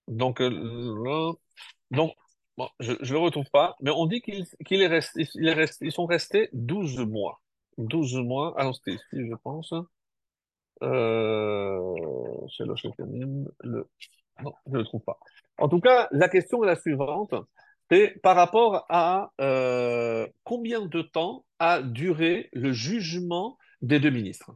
[0.07, 0.41] donc,
[1.91, 2.13] donc,
[2.57, 5.53] Bon, je ne le retrouve pas, mais on dit qu'il qu'il est resté, il est
[5.53, 7.39] resté, ils sont restés 12 mois.
[7.77, 8.55] 12 mois.
[8.57, 9.73] Ah non, c'était ici, je pense.
[10.83, 11.95] Euh,
[12.55, 12.75] c'est le,
[13.63, 13.87] le,
[14.43, 15.19] non, je le trouve pas.
[15.57, 17.33] En tout cas, la question est la suivante.
[17.89, 24.51] C'est par rapport à euh, combien de temps a duré le jugement des deux ministres?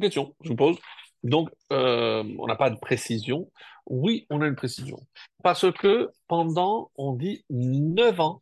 [0.00, 0.76] Question, je vous pose.
[1.22, 3.50] Donc, euh, on n'a pas de précision.
[3.86, 4.98] Oui, on a une précision.
[5.42, 8.40] Parce que pendant, on dit, neuf ans,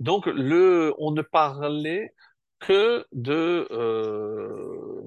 [0.00, 2.12] donc le, on ne parlait
[2.62, 5.02] que de, euh,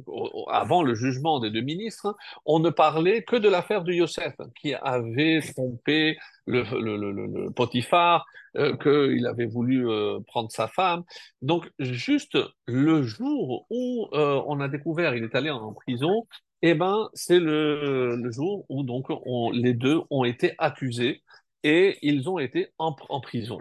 [0.49, 4.73] avant le jugement des deux ministres, on ne parlait que de l'affaire de Yosef, qui
[4.73, 8.25] avait trompé le, le, Potiphar,
[8.57, 11.03] euh, qu'il avait voulu euh, prendre sa femme.
[11.41, 12.37] Donc, juste
[12.67, 16.25] le jour où euh, on a découvert, il est allé en prison,
[16.61, 21.21] eh ben, c'est le, jour où donc on, les deux ont été accusés
[21.63, 23.59] et ils ont été en, prison.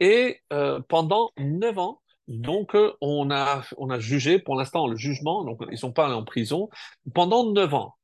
[0.00, 0.40] Et
[0.88, 5.60] pendant neuf ans, donc euh, on a on a jugé pour l'instant le jugement, donc
[5.70, 6.70] ils sont pas en prison
[7.12, 7.96] pendant neuf ans,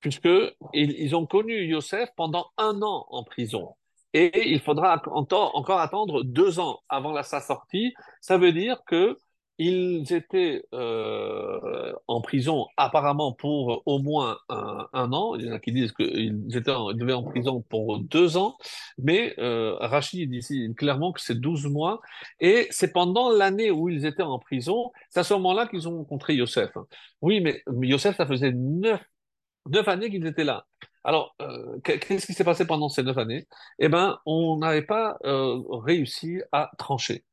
[0.00, 0.28] puisque
[0.72, 3.74] ils, ils ont connu Yosef pendant un an en prison.
[4.14, 7.92] Et il faudra encore, encore attendre deux ans avant la, sa sortie.
[8.22, 9.18] Ça veut dire que
[9.58, 15.34] ils étaient euh, en prison apparemment pour au moins un, un, an.
[15.34, 18.36] Il y en a qui disent qu'ils étaient en, ils devaient en prison pour deux
[18.36, 18.56] ans,
[18.98, 22.00] mais euh, Rachid dit clairement que c'est douze mois.
[22.40, 25.98] Et c'est pendant l'année où ils étaient en prison, c'est à ce moment-là qu'ils ont
[25.98, 26.70] rencontré Yosef.
[27.20, 29.02] Oui, mais Yosef, ça faisait neuf,
[29.66, 30.66] neuf années qu'ils étaient là.
[31.04, 33.46] Alors, euh, qu'est-ce qui s'est passé pendant ces neuf années?
[33.78, 37.24] Eh ben, on n'avait pas euh, réussi à trancher.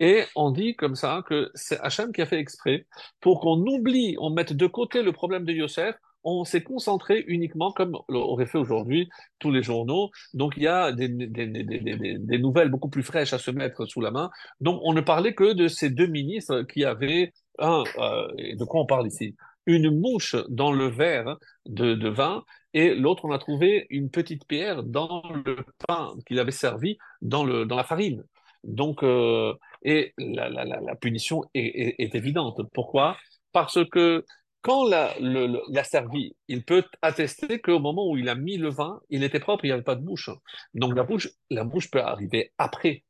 [0.00, 2.86] Et on dit comme ça que c'est Hachem qui a fait exprès
[3.20, 5.96] pour qu'on oublie, on mette de côté le problème de Yosef.
[6.26, 10.10] On s'est concentré uniquement, comme aurait fait aujourd'hui tous les journaux.
[10.32, 11.08] Donc il y a des,
[12.38, 14.30] nouvelles beaucoup plus fraîches à se mettre sous la main.
[14.60, 17.84] Donc on ne parlait que de ces deux ministres qui avaient un.
[17.98, 19.36] Euh, de quoi on parle ici?
[19.66, 21.36] Une mouche dans le verre
[21.66, 22.42] de, vin
[22.72, 27.44] et l'autre on a trouvé une petite pierre dans le pain qu'il avait servi dans
[27.44, 28.24] la farine.
[28.64, 32.60] Donc, euh, et la, la, la, punition est, est, évidente.
[32.72, 33.16] Pourquoi?
[33.52, 34.24] Parce que
[34.62, 38.70] quand la, le, l'a servi, il peut attester qu'au moment où il a mis le
[38.70, 40.30] vin, il était propre, il n'y avait pas de bouche.
[40.72, 43.04] Donc la bouche, la bouche peut arriver après.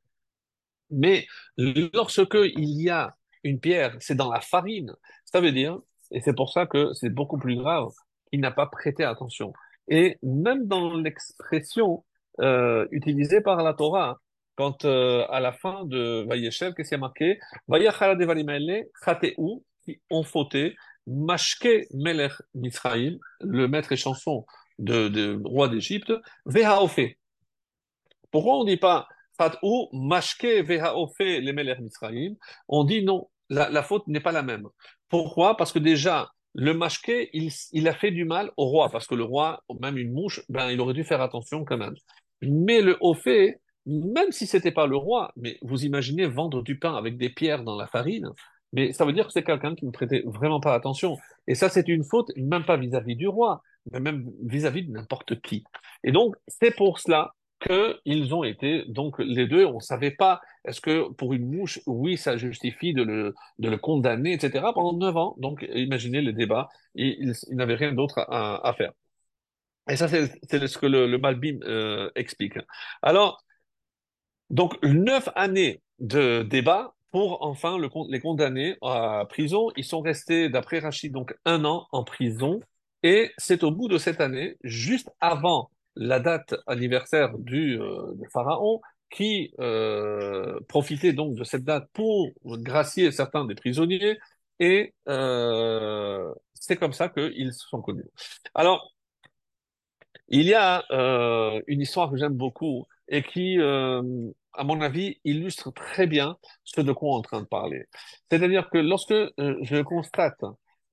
[0.91, 1.27] Mais
[1.57, 4.93] lorsque il y a une pierre, c'est dans la farine.
[5.25, 5.79] Ça veut dire,
[6.11, 7.93] et c'est pour ça que c'est beaucoup plus grave,
[8.33, 9.53] il n'a pas prêté attention.
[9.89, 12.05] Et même dans l'expression
[12.41, 14.21] euh, utilisée par la Torah,
[14.57, 17.39] quand euh, à la fin de Vayeshev, qu'est-ce qui a marqué?
[17.69, 19.35] Vayachara devalimele chateu,
[19.85, 20.77] qui ont fauté,
[21.07, 24.47] Mashke Melech Mitzrayim, le maître et chanson
[24.79, 26.13] de, roi d'Égypte,
[26.47, 27.01] Vehaofe.
[28.31, 29.07] Pourquoi on dit pas
[29.39, 32.35] Chateu, Mashke Vehaofe les Melech Mitzrayim
[32.69, 34.69] On dit non, la, faute n'est pas la même.
[35.09, 35.57] Pourquoi?
[35.57, 39.25] Parce que déjà, le mashke, il, a fait du mal au roi, parce que le
[39.25, 41.95] roi, même une mouche, ben, il aurait dû faire attention quand même.
[42.43, 46.95] Mais le fait, même si c'était pas le roi, mais vous imaginez vendre du pain
[46.95, 48.31] avec des pierres dans la farine,
[48.73, 51.17] mais ça veut dire que c'est quelqu'un qui ne prêtait vraiment pas attention.
[51.47, 53.63] Et ça, c'est une faute, même pas vis-à-vis du roi,
[53.93, 55.65] mais même vis-à-vis de n'importe qui.
[56.03, 60.41] Et donc, c'est pour cela qu'ils ont été, donc les deux, on ne savait pas,
[60.65, 64.97] est-ce que pour une mouche, oui, ça justifie de le, de le condamner, etc., pendant
[64.97, 65.35] neuf ans.
[65.39, 68.93] Donc, imaginez le débat, il, il, n'avait rien d'autre à, à, faire.
[69.89, 72.55] Et ça, c'est ce que le, le Malbim euh, explique.
[73.03, 73.45] Alors,
[74.51, 79.71] donc, neuf années de débat pour enfin le, les condamner à prison.
[79.77, 82.61] Ils sont restés, d'après Rachid, donc un an en prison.
[83.03, 88.81] Et c'est au bout de cette année, juste avant la date anniversaire du, euh, pharaon,
[89.11, 94.19] qui euh, profitait donc de cette date pour gracier certains des prisonniers.
[94.59, 98.05] Et euh, c'est comme ça qu'ils se sont connus.
[98.55, 98.91] Alors,
[100.29, 104.03] il y a euh, une histoire que j'aime beaucoup et qui, euh,
[104.53, 107.85] à mon avis, illustre très bien ce de quoi on est en train de parler.
[108.31, 109.31] C'est-à-dire que lorsque euh,
[109.63, 110.43] je constate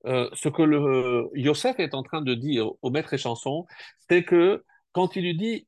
[0.06, 3.66] euh, ce que le Yosef est en train de dire au maître et chanson,
[4.08, 5.66] c'est que quand il lui dit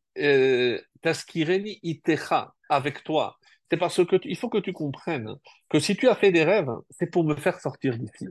[1.03, 3.39] Taskireni itecha avec toi,
[3.71, 5.35] c'est parce que il faut que tu comprennes
[5.69, 8.29] que si tu as fait des rêves, c'est pour me faire sortir d'ici.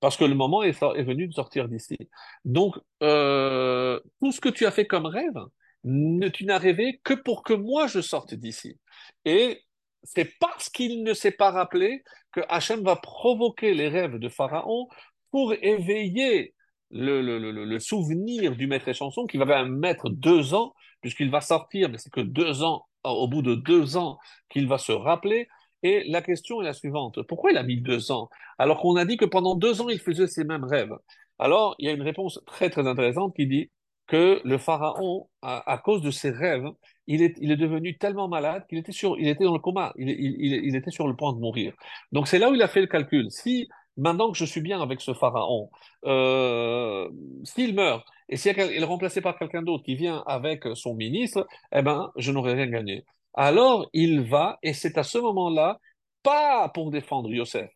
[0.00, 1.96] Parce que le moment est, venu de sortir d'ici.
[2.44, 5.38] Donc, tout ce que tu as fait comme rêve,
[5.84, 8.78] tu n'as rêvé que pour que moi je sorte d'ici.
[9.24, 9.62] Et
[10.02, 12.02] c'est parce qu'il ne s'est pas rappelé
[12.32, 14.88] que Hachem va provoquer les rêves de Pharaon
[15.30, 16.54] pour éveiller
[16.90, 21.40] le, le, le, le souvenir du maître chanson qui va mettre deux ans, puisqu'il va
[21.40, 24.18] sortir, mais c'est que deux ans, au bout de deux ans,
[24.48, 25.48] qu'il va se rappeler.
[25.82, 27.22] Et la question est la suivante.
[27.22, 29.98] Pourquoi il a mis deux ans alors qu'on a dit que pendant deux ans, il
[30.00, 30.94] faisait ces mêmes rêves?
[31.38, 33.70] Alors, il y a une réponse très très intéressante qui dit
[34.06, 36.68] que le pharaon, à, cause de ses rêves,
[37.06, 39.92] il est, il est devenu tellement malade qu'il était, sur, il était dans le coma,
[39.96, 41.74] il, il, il était sur le point de mourir.
[42.12, 43.30] Donc c'est là où il a fait le calcul.
[43.30, 45.70] Si maintenant que je suis bien avec ce pharaon,
[46.04, 47.08] euh,
[47.44, 51.82] s'il meurt, et s'il est remplacé par quelqu'un d'autre qui vient avec son ministre, eh
[51.82, 53.04] ben, je n'aurai rien gagné.
[53.34, 55.78] Alors, il va, et c'est à ce moment-là,
[56.22, 57.70] pas pour défendre Yosef,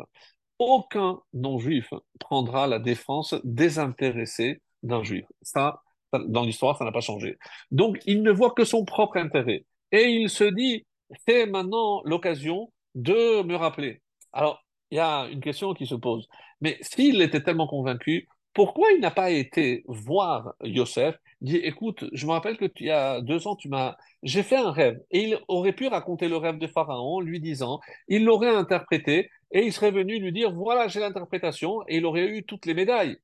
[0.58, 5.26] aucun non-juif prendra la défense désintéressée d'un juif.
[5.42, 5.82] Ça,
[6.18, 7.38] dans l'histoire, ça n'a pas changé.
[7.70, 9.64] Donc, il ne voit que son propre intérêt.
[9.92, 10.86] Et il se dit,
[11.26, 14.02] c'est maintenant l'occasion de me rappeler.
[14.32, 16.28] Alors, il y a une question qui se pose.
[16.60, 22.26] Mais s'il était tellement convaincu, pourquoi il n'a pas été voir Yosef, dit, écoute, je
[22.26, 25.00] me rappelle que il y a deux ans, tu m'as, j'ai fait un rêve.
[25.10, 29.64] Et il aurait pu raconter le rêve de Pharaon, lui disant, il l'aurait interprété, et
[29.64, 33.18] il serait venu lui dire, voilà, j'ai l'interprétation, et il aurait eu toutes les médailles.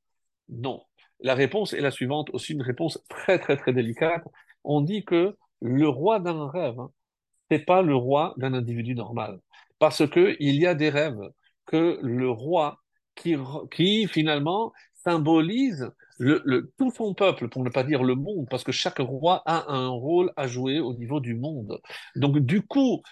[0.49, 0.82] Non.
[1.20, 4.24] La réponse est la suivante, aussi une réponse très, très, très délicate.
[4.64, 6.90] On dit que le roi d'un rêve, hein,
[7.50, 9.40] c'est pas le roi d'un individu normal.
[9.78, 11.20] Parce que il y a des rêves
[11.66, 12.78] que le roi
[13.14, 13.36] qui,
[13.72, 18.72] qui finalement symbolise le, tout son peuple, pour ne pas dire le monde, parce que
[18.72, 21.80] chaque roi a un rôle à jouer au niveau du monde.
[22.14, 23.02] Donc, du coup,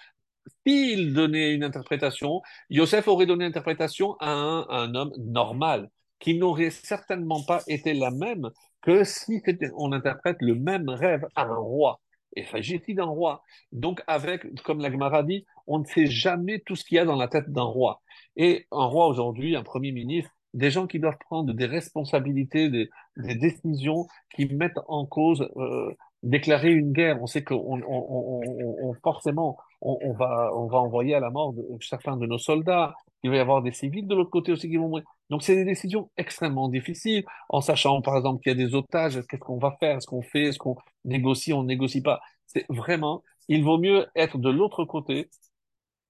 [0.66, 6.70] s'il donnait une interprétation, Yosef aurait donné une interprétation à un homme normal, qui n'aurait
[6.70, 8.50] certainement pas été la même
[8.82, 9.42] que si
[9.76, 12.00] on interprète le même rêve à un roi.
[12.36, 13.42] Et s'agit-il d'un roi?
[13.72, 17.04] Donc, avec, comme la Gemara dit, on ne sait jamais tout ce qu'il y a
[17.04, 18.02] dans la tête d'un roi.
[18.36, 22.88] Et un roi aujourd'hui, un premier ministre, des gens qui doivent prendre des responsabilités, des,
[23.16, 25.92] décisions qui mettent en cause, euh,
[26.22, 27.20] déclarer une guerre.
[27.22, 31.52] On sait qu'on on, on, on, forcément, on, va, on va envoyer à la mort
[31.52, 32.94] de, certains de nos soldats.
[33.24, 35.04] Il va y avoir des civils de l'autre côté aussi qui vont mourir.
[35.30, 39.20] Donc, c'est des décisions extrêmement difficiles, en sachant, par exemple, qu'il y a des otages.
[39.28, 39.96] Qu'est-ce qu'on va faire?
[39.96, 40.44] Est-ce qu'on fait?
[40.44, 41.52] Est-ce qu'on négocie?
[41.52, 45.28] On négocie pas C'est vraiment, il vaut mieux être de l'autre côté,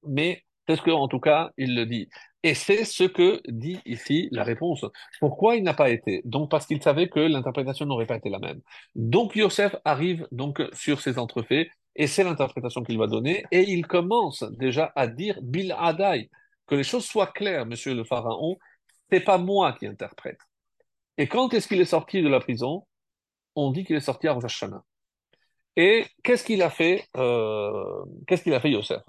[0.07, 2.09] mais c'est ce que, en tout cas, il le dit.
[2.43, 4.85] Et c'est ce que dit ici la réponse.
[5.21, 6.21] Pourquoi il n'a pas été?
[6.25, 8.61] Donc parce qu'il savait que l'interprétation n'aurait pas été la même.
[8.95, 13.87] Donc Yosef arrive donc sur ces entrefaits et c'est l'interprétation qu'il va donner et il
[13.87, 16.29] commence déjà à dire Bil Adai,
[16.67, 18.57] que les choses soient claires, monsieur le pharaon,
[19.11, 20.39] c'est pas moi qui interprète.
[21.19, 22.87] Et quand est-ce qu'il est sorti de la prison?
[23.55, 24.65] On dit qu'il est sorti à Rosh
[25.77, 29.03] Et qu'est-ce qu'il a fait euh, Qu'est-ce qu'il a fait Yosef?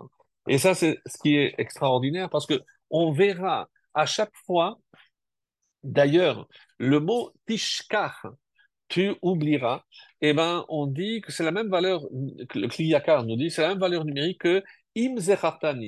[0.47, 4.77] Et ça, c'est ce qui est extraordinaire parce que on verra à chaque fois,
[5.83, 6.47] d'ailleurs,
[6.77, 8.27] le mot tishkar,
[8.87, 9.83] tu oublieras,
[10.21, 13.69] eh ben, on dit que c'est la même valeur, le Kliyakar nous dit, c'est la
[13.69, 14.63] même valeur numérique que
[14.95, 15.17] im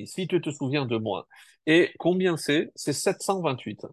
[0.06, 1.28] si tu te souviens de moi.
[1.66, 2.72] Et combien c'est?
[2.76, 3.86] C'est 728.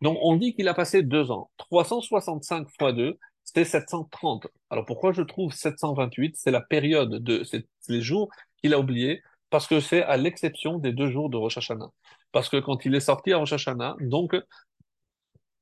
[0.00, 1.50] Donc, on dit qu'il a passé deux ans.
[1.58, 4.46] 365 fois 2, c'est 730.
[4.70, 9.66] Alors, pourquoi je trouve 728 C'est la période de ces jours qu'il a oublié, parce
[9.66, 11.90] que c'est à l'exception des deux jours de Rosh Hashanah.
[12.32, 14.34] Parce que quand il est sorti à Rosh Hashanah, donc,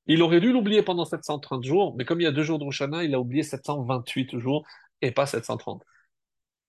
[0.06, 2.64] il aurait dû l'oublier pendant 730 jours, mais comme il y a deux jours de
[2.64, 4.64] Rosh Hashanah, il a oublié 728 jours
[5.02, 5.82] et pas 730.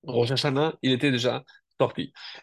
[0.03, 1.43] Rosh Hashanah, il était déjà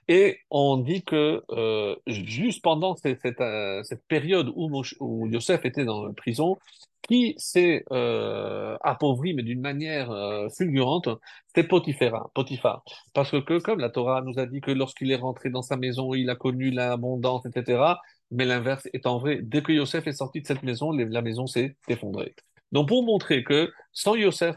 [0.09, 6.07] Et on dit que euh, juste pendant cette, euh, cette période où, Yosef était dans
[6.07, 6.59] la prison,
[7.03, 10.11] qui s'est euh, appauvri, mais d'une manière
[10.57, 11.09] fulgurante,
[11.55, 12.83] c'est Potiphar, Potiphar.
[13.15, 16.13] Parce que, comme la Torah nous a dit que lorsqu'il est rentré dans sa maison,
[16.15, 17.95] il a connu l'abondance, etc.,
[18.31, 21.77] mais l'inverse étant vrai, dès que Yosef est sorti de cette maison, la maison s'est
[21.89, 22.35] effondrée.
[22.73, 24.57] Donc pour montrer que sans Yosef,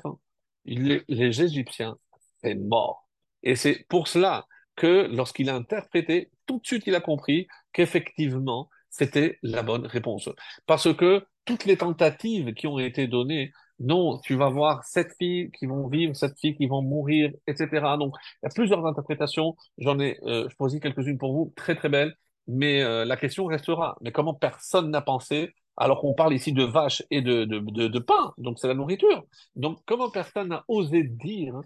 [0.65, 1.97] les, les Égyptiens,
[2.43, 3.07] c'est mort.
[3.43, 4.45] Et c'est pour cela
[4.75, 10.29] que lorsqu'il a interprété, tout de suite il a compris qu'effectivement, c'était la bonne réponse.
[10.67, 15.49] Parce que toutes les tentatives qui ont été données, non, tu vas voir sept filles
[15.51, 17.67] qui vont vivre, sept filles qui vont mourir, etc.
[17.97, 19.55] Donc, il y a plusieurs interprétations.
[19.79, 22.15] J'en ai euh, choisi quelques-unes pour vous, très très belles.
[22.47, 23.97] Mais euh, la question restera.
[24.01, 27.87] Mais comment personne n'a pensé, alors qu'on parle ici de vaches et de, de, de,
[27.87, 29.23] de pain, donc c'est la nourriture.
[29.55, 31.61] Donc, comment personne n'a osé dire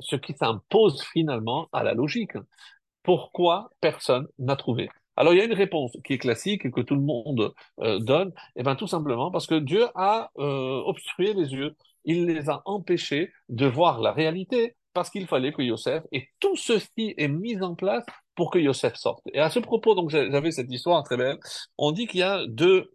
[0.00, 2.32] ce qui s'impose finalement à la logique
[3.02, 4.88] Pourquoi personne n'a trouvé?
[5.16, 7.98] Alors il y a une réponse qui est classique et que tout le monde euh,
[7.98, 12.26] donne, et eh bien tout simplement parce que Dieu a euh, obstrué les yeux, il
[12.26, 17.14] les a empêchés de voir la réalité parce qu'il fallait que Yosef et tout ceci
[17.16, 18.04] est mis en place
[18.36, 19.20] pour que Yosef sorte.
[19.32, 21.38] Et à ce propos, donc j'avais cette histoire très belle.
[21.76, 22.92] On dit qu'il y a deux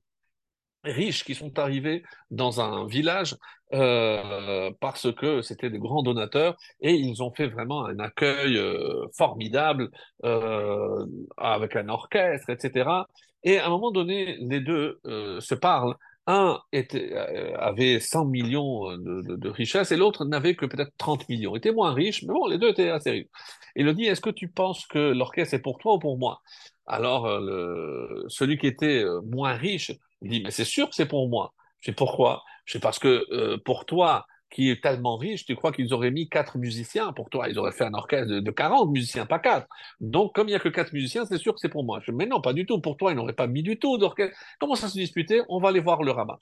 [0.84, 3.36] riches qui sont arrivés dans un village
[3.74, 9.08] euh, parce que c'était des grands donateurs et ils ont fait vraiment un accueil euh,
[9.18, 9.90] formidable
[10.26, 11.06] euh,
[11.38, 13.08] avec un orchestre, etc.
[13.44, 15.96] Et à un moment donné, les deux euh, se parlent.
[16.26, 21.28] Un était, euh, avait 100 millions de, de, richesses et l'autre n'avait que peut-être 30
[21.28, 21.54] millions.
[21.56, 23.28] Il était moins riche, mais bon, les deux étaient assez riches.
[23.76, 26.42] Il lui dit, est-ce que tu penses que l'orchestre est pour toi ou pour moi?
[26.86, 29.92] Alors, le, celui qui était moins riche
[30.24, 31.54] il dit, mais c'est sûr que c'est pour moi.
[31.82, 32.44] C'est pourquoi?
[32.66, 36.30] C'est parce que euh, pour toi, qui est tellement riche, tu crois qu'ils auraient mis
[36.30, 39.68] quatre musiciens pour toi Ils auraient fait un orchestre de, de 40 musiciens, pas quatre.
[40.00, 42.00] Donc, comme il n'y a que quatre musiciens, c'est sûr que c'est pour moi.
[42.04, 42.80] Je, mais non, pas du tout.
[42.80, 44.38] Pour toi, ils n'auraient pas mis du tout d'orchestre.
[44.60, 46.38] Comment ça se disputer On va aller voir le rabbin.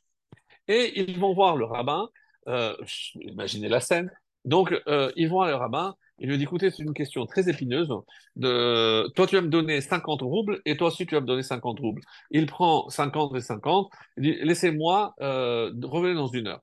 [0.68, 2.10] Et ils vont voir le rabbin.
[2.50, 2.76] Euh,
[3.16, 4.12] imaginez la scène.
[4.44, 5.96] Donc, euh, ils vont voir le rabbin.
[6.22, 7.90] Il lui dit, écoutez, c'est une question très épineuse.
[8.36, 11.42] De, toi, tu vas me donner 50 roubles et toi aussi, tu vas me donner
[11.42, 12.02] 50 roubles.
[12.30, 13.90] Il prend 50 et 50.
[14.18, 16.62] Il dit, laissez-moi euh, revenir dans une heure.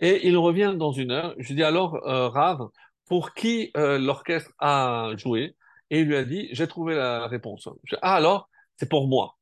[0.00, 1.34] Et il revient dans une heure.
[1.38, 2.68] Je lui dis alors, euh, Rav,
[3.06, 5.56] pour qui euh, l'orchestre a joué?
[5.90, 7.68] Et il lui a dit, j'ai trouvé la réponse.
[7.84, 9.36] Je dis, ah alors, c'est pour moi.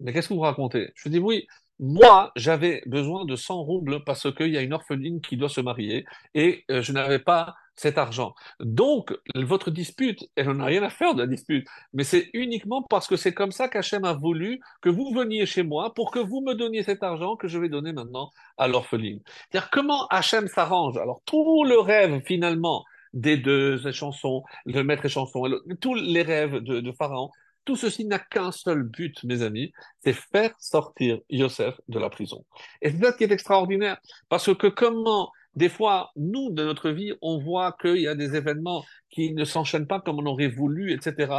[0.00, 0.90] Mais qu'est-ce que vous racontez?
[0.96, 1.46] Je lui dis, oui,
[1.78, 5.60] moi, j'avais besoin de 100 roubles parce qu'il y a une orpheline qui doit se
[5.60, 6.04] marier
[6.34, 8.34] et euh, je n'avais pas cet argent.
[8.60, 12.82] Donc, votre dispute, elle n'en a rien à faire de la dispute, mais c'est uniquement
[12.82, 16.18] parce que c'est comme ça qu'Hachem a voulu que vous veniez chez moi pour que
[16.18, 19.20] vous me donniez cet argent que je vais donner maintenant à l'orpheline.
[19.50, 20.96] C'est-à-dire comment Hachem s'arrange?
[20.96, 25.44] Alors, tout le rêve, finalement, des deux chansons, le maître et chanson,
[25.80, 27.30] tous les rêves de, de Pharaon,
[27.64, 29.72] tout ceci n'a qu'un seul but, mes amis,
[30.02, 32.44] c'est faire sortir Yosef de la prison.
[32.82, 33.96] Et c'est ça qui est extraordinaire,
[34.28, 38.36] parce que comment, des fois, nous, de notre vie, on voit qu'il y a des
[38.36, 41.32] événements qui ne s'enchaînent pas comme on aurait voulu, etc.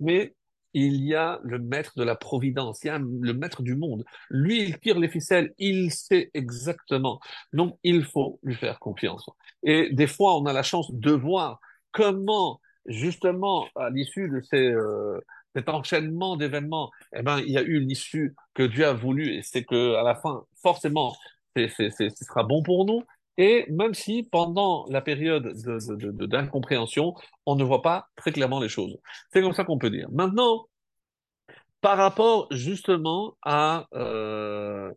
[0.00, 0.34] Mais
[0.72, 4.04] il y a le maître de la providence, il y a le maître du monde.
[4.28, 7.20] Lui, il tire les ficelles, il sait exactement.
[7.52, 9.28] Donc, il faut lui faire confiance.
[9.62, 11.60] Et des fois, on a la chance de voir
[11.92, 14.68] comment, justement, à l'issue de ces...
[14.70, 15.20] Euh,
[15.56, 19.42] cet enchaînement d'événements, eh ben, il y a eu l'issue que Dieu a voulu, et
[19.42, 21.16] c'est que à la fin, forcément,
[21.56, 23.02] ce sera bon pour nous.
[23.40, 27.14] Et même si pendant la période de, de, de, d'incompréhension,
[27.46, 28.98] on ne voit pas très clairement les choses.
[29.32, 30.08] C'est comme ça qu'on peut dire.
[30.12, 30.66] Maintenant,
[31.80, 34.92] par rapport justement à euh,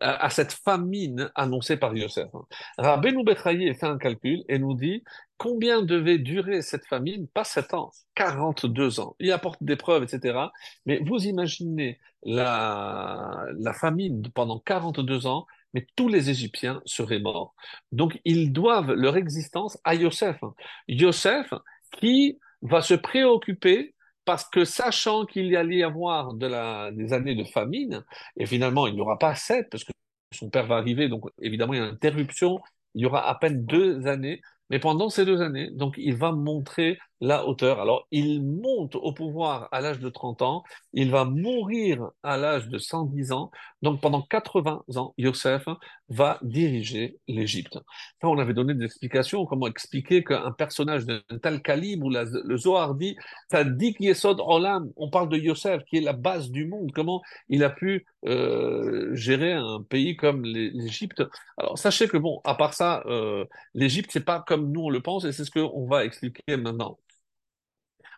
[0.00, 2.26] à, cette famine annoncée par Yosef.
[2.34, 2.42] Hein.
[2.76, 5.04] Rabbeinu Bechaye fait un calcul et nous dit
[5.38, 9.14] combien devait durer cette famine Pas 7 ans, 42 ans.
[9.20, 10.38] Il apporte des preuves, etc.
[10.86, 17.54] Mais vous imaginez la, la famine pendant 42 ans, mais tous les Égyptiens seraient morts.
[17.92, 20.42] Donc ils doivent leur existence à Yosef.
[20.42, 20.54] Hein.
[20.88, 21.52] Yosef
[21.98, 23.94] qui va se préoccuper
[24.24, 28.04] parce que sachant qu'il y allait y avoir des années de famine,
[28.36, 29.92] et finalement il n'y aura pas sept, parce que
[30.32, 32.60] son père va arriver, donc évidemment il y a une interruption,
[32.94, 36.32] il y aura à peine deux années, mais pendant ces deux années, donc il va
[36.32, 37.80] montrer la hauteur.
[37.80, 40.62] Alors, il monte au pouvoir à l'âge de 30 ans,
[40.92, 43.50] il va mourir à l'âge de 110 ans.
[43.82, 45.66] Donc, pendant 80 ans, Yosef
[46.08, 47.78] va diriger l'Égypte.
[48.22, 52.94] on avait donné des explications, comment expliquer qu'un personnage d'un tel calibre, où le Zohar
[52.94, 53.16] dit,
[53.50, 57.22] ça dit Yesod Olam, on parle de Yosef, qui est la base du monde, comment
[57.48, 61.22] il a pu euh, gérer un pays comme l'Égypte?
[61.58, 63.44] Alors, sachez que, bon, à part ça, euh,
[63.74, 66.98] l'Égypte, c'est pas comme nous on le pense, et c'est ce qu'on va expliquer maintenant.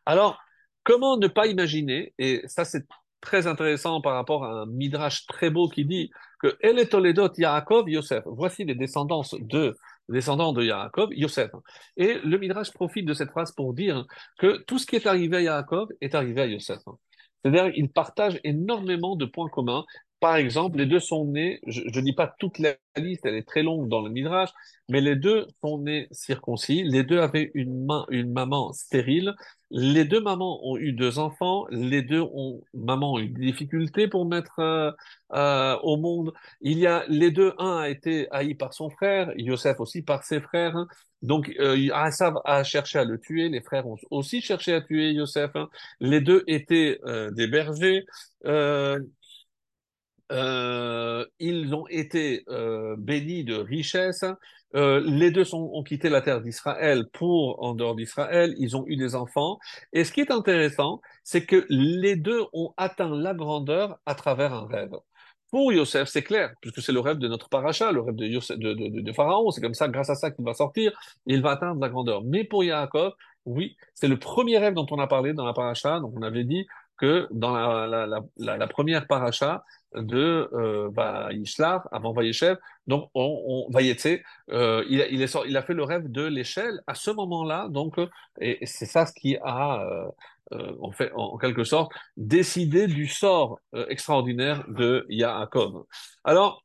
[0.07, 0.39] Alors,
[0.85, 2.87] comment ne pas imaginer, et ça c'est
[3.21, 7.89] très intéressant par rapport à un midrash très beau qui dit que El Toledot Yaakov
[7.89, 9.77] Yosef, voici les descendants de
[10.09, 11.51] descendants de Yaakov, Yosef.
[11.97, 14.05] Et le midrash profite de cette phrase pour dire
[14.39, 16.81] que tout ce qui est arrivé à Yaakov est arrivé à Yosef.
[17.43, 19.85] C'est-à-dire qu'ils partagent énormément de points communs
[20.23, 23.43] par exemple, les deux sont nés, je ne dis pas toute la liste, elle est
[23.43, 24.51] très longue dans le Midrash,
[24.89, 29.35] mais les deux sont nés circoncis, les deux avaient une, main, une maman stérile,
[29.73, 34.07] les deux mamans ont eu deux enfants, les deux ont, maman ont eu des difficultés
[34.07, 34.93] pour mettre euh,
[35.35, 36.33] euh, au monde.
[36.61, 40.23] Il y a les deux, un a été haï par son frère, Yosef aussi par
[40.23, 40.77] ses frères.
[40.77, 40.87] Hein.
[41.23, 45.51] Donc euh, a cherché à le tuer, les frères ont aussi cherché à tuer Yosef.
[45.57, 45.69] Hein.
[45.99, 48.05] Les deux étaient euh, des bergers.
[50.33, 54.25] Euh, ils ont été euh, bénis de richesses.
[54.75, 58.55] Euh, les deux sont, ont quitté la terre d'Israël pour en dehors d'Israël.
[58.59, 59.59] Ils ont eu des enfants.
[59.93, 64.55] Et ce qui est intéressant, c'est que les deux ont atteint la grandeur à travers
[64.55, 64.93] un rêve.
[65.51, 68.59] Pour Yosef, c'est clair, puisque c'est le rêve de notre paracha, le rêve de, Yosef,
[68.59, 69.51] de, de, de Pharaon.
[69.51, 70.93] C'est comme ça, grâce à ça, qu'il va sortir.
[71.27, 72.23] Il va atteindre la grandeur.
[72.25, 73.13] Mais pour Yaakov,
[73.45, 76.01] oui, c'est le premier rêve dont on a parlé dans la paracha.
[76.01, 76.67] Donc on avait dit
[76.97, 79.63] que dans la, la, la, la première paracha,
[79.95, 81.31] de euh, bah,
[81.93, 82.57] avant Vayeshev.
[82.87, 86.95] Donc, on, on euh, il, il, est, il a fait le rêve de l'échelle à
[86.95, 87.69] ce moment-là.
[87.69, 88.09] Donc, euh,
[88.41, 90.09] et, c'est ça ce qui a, euh,
[90.53, 95.85] euh, en, fait, en, quelque sorte, décidé du sort extraordinaire de Yaakov.
[96.25, 96.63] Alors,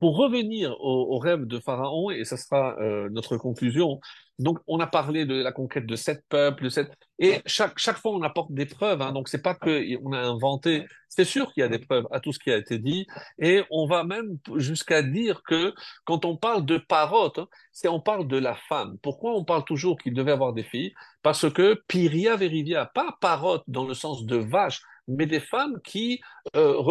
[0.00, 4.00] pour revenir au, au rêve de Pharaon, et ça sera euh, notre conclusion,
[4.38, 6.88] donc on a parlé de la conquête de sept peuples, de sept...
[7.18, 10.20] et chaque, chaque fois on apporte des preuves, hein, donc c'est pas que on a
[10.20, 13.06] inventé, c'est sûr qu'il y a des preuves à tout ce qui a été dit,
[13.40, 17.40] et on va même jusqu'à dire que quand on parle de parotte,
[17.72, 18.96] c'est on parle de la femme.
[19.02, 20.92] Pourquoi on parle toujours qu'il devait avoir des filles?
[21.22, 26.20] Parce que Piria Verivia, pas parotte dans le sens de vache, mais des femmes qui,
[26.54, 26.82] euh,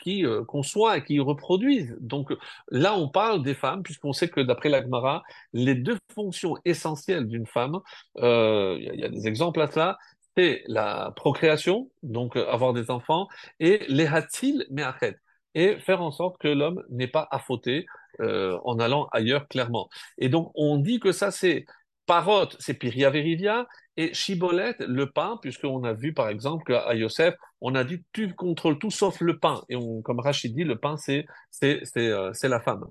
[0.00, 1.96] qui, euh, conçoivent et qui reproduisent.
[2.00, 2.32] Donc
[2.70, 5.22] là, on parle des femmes, puisqu'on sait que d'après l'Agmara,
[5.52, 7.80] les deux fonctions essentielles d'une femme,
[8.18, 9.98] euh, il y, a des exemples à cela,
[10.36, 13.28] c'est la procréation, donc euh, avoir des enfants,
[13.60, 15.16] et les hatil me'achet,
[15.54, 17.86] et faire en sorte que l'homme n'est pas affauté
[18.18, 19.90] en allant ailleurs clairement.
[20.16, 21.66] Et donc on dit que ça c'est
[22.06, 23.66] Parot, c'est Piria Verivia,
[23.96, 28.34] et Chibolette, le pain, puisqu'on a vu par exemple qu'à Yosef, on a dit tu
[28.34, 29.62] contrôles tout sauf le pain.
[29.68, 32.84] Et comme Rachid dit, le pain, c'est c'est euh, la femme.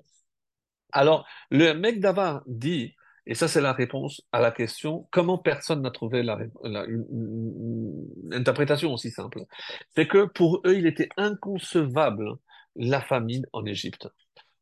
[0.92, 2.96] Alors, le mec d'Ava dit,
[3.28, 6.40] et ça c'est la réponse à la question, comment personne n'a trouvé la,
[8.32, 9.42] interprétation aussi simple?
[9.96, 12.36] C'est que pour eux, il était inconcevable
[12.76, 14.08] la famine en Égypte.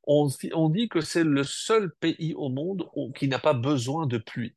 [0.06, 0.28] On,
[0.70, 4.56] dit que c'est le seul pays au monde qui n'a pas besoin de pluie.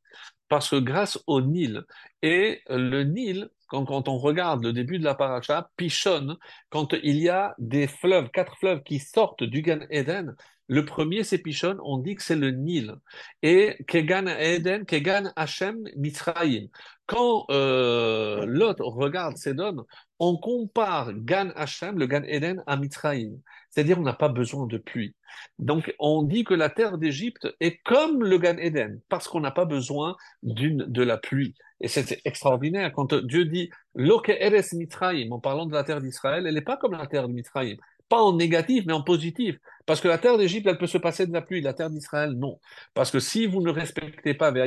[0.48, 1.84] Parce que grâce au Nil,
[2.22, 6.36] et le Nil, quand, quand on regarde le début de la paracha, Pichon,
[6.70, 10.36] quand il y a des fleuves, quatre fleuves qui sortent du Gan Eden,
[10.68, 12.94] le premier c'est Pichon, on dit que c'est le Nil.
[13.42, 16.68] Et Kegan Eden, Kegan Hashem Mitzrayim.
[17.06, 19.86] Quand euh, Lot regarde Sedon,
[20.18, 23.38] on compare Gan Hashem, le Gan Eden, à Mitzrayim.
[23.70, 25.14] C'est-à-dire on n'a pas besoin de pluie.
[25.58, 29.52] Donc on dit que la terre d'Égypte est comme le Gan Eden, parce qu'on n'a
[29.52, 31.54] pas besoin d'une de la pluie.
[31.80, 36.46] Et c'est extraordinaire quand Dieu dit Loke Eres Mitzrayim, en parlant de la terre d'Israël,
[36.46, 37.76] elle n'est pas comme la terre de Mitzrayim
[38.08, 39.56] pas en négatif, mais en positif.
[39.86, 42.32] Parce que la terre d'Égypte, elle peut se passer de la pluie, la terre d'Israël,
[42.32, 42.58] non.
[42.92, 44.64] Parce que si vous ne respectez pas, va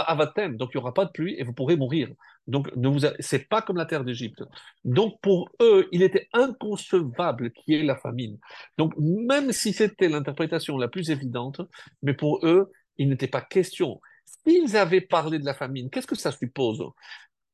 [0.00, 2.08] avatem, donc il n'y aura pas de pluie et vous pourrez mourir.
[2.48, 4.42] Donc, ne vous, c'est pas comme la terre d'Égypte.
[4.84, 8.38] Donc, pour eux, il était inconcevable qu'il y ait la famine.
[8.76, 11.60] Donc, même si c'était l'interprétation la plus évidente,
[12.02, 14.00] mais pour eux, il n'était pas question.
[14.24, 16.82] S'ils avaient parlé de la famine, qu'est-ce que ça suppose?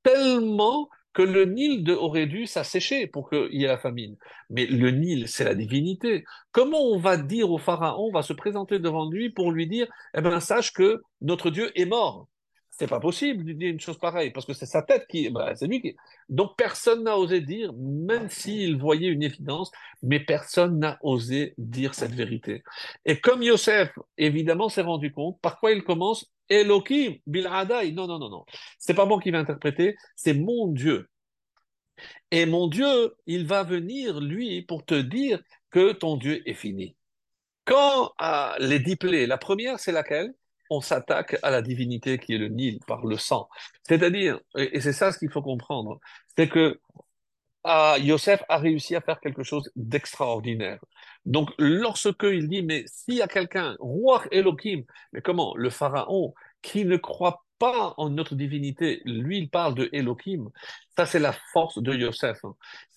[0.03, 4.17] Tellement que le Nil aurait dû s'assécher pour qu'il y ait la famine.
[4.51, 6.25] Mais le Nil, c'est la divinité.
[6.53, 9.89] Comment on va dire au pharaon, on va se présenter devant lui pour lui dire,
[10.15, 12.29] eh ben, sache que notre Dieu est mort.
[12.69, 15.55] C'est pas possible de dire une chose pareille, parce que c'est sa tête qui, bah,
[15.55, 15.97] c'est lui qui.
[16.29, 19.73] Donc personne n'a osé dire, même s'il voyait une évidence,
[20.03, 22.63] mais personne n'a osé dire cette vérité.
[23.07, 26.31] Et comme Yosef, évidemment, s'est rendu compte, par quoi il commence?
[26.49, 27.93] Elohim, Bilhadai.
[27.93, 28.45] Non, non, non, non.
[28.79, 31.09] C'est pas moi qui vais interpréter, c'est mon Dieu.
[32.31, 35.41] Et mon Dieu, il va venir, lui, pour te dire
[35.71, 36.97] que ton Dieu est fini.
[37.65, 40.35] Quand ah, les diplés, la première, c'est laquelle?
[40.69, 43.49] On s'attaque à la divinité qui est le Nil par le sang.
[43.85, 46.01] C'est-à-dire, et c'est ça ce qu'il faut comprendre,
[46.37, 46.81] c'est que
[47.65, 50.79] ah, Yosef a réussi à faire quelque chose d'extraordinaire.
[51.27, 56.35] Donc, lorsque il dit, mais s'il y a quelqu'un, roi Elohim, mais comment Le pharaon,
[56.63, 60.51] qui ne croit pas en notre divinité, lui, il parle de Elohim.
[60.97, 62.39] Ça, c'est la force de Yosef.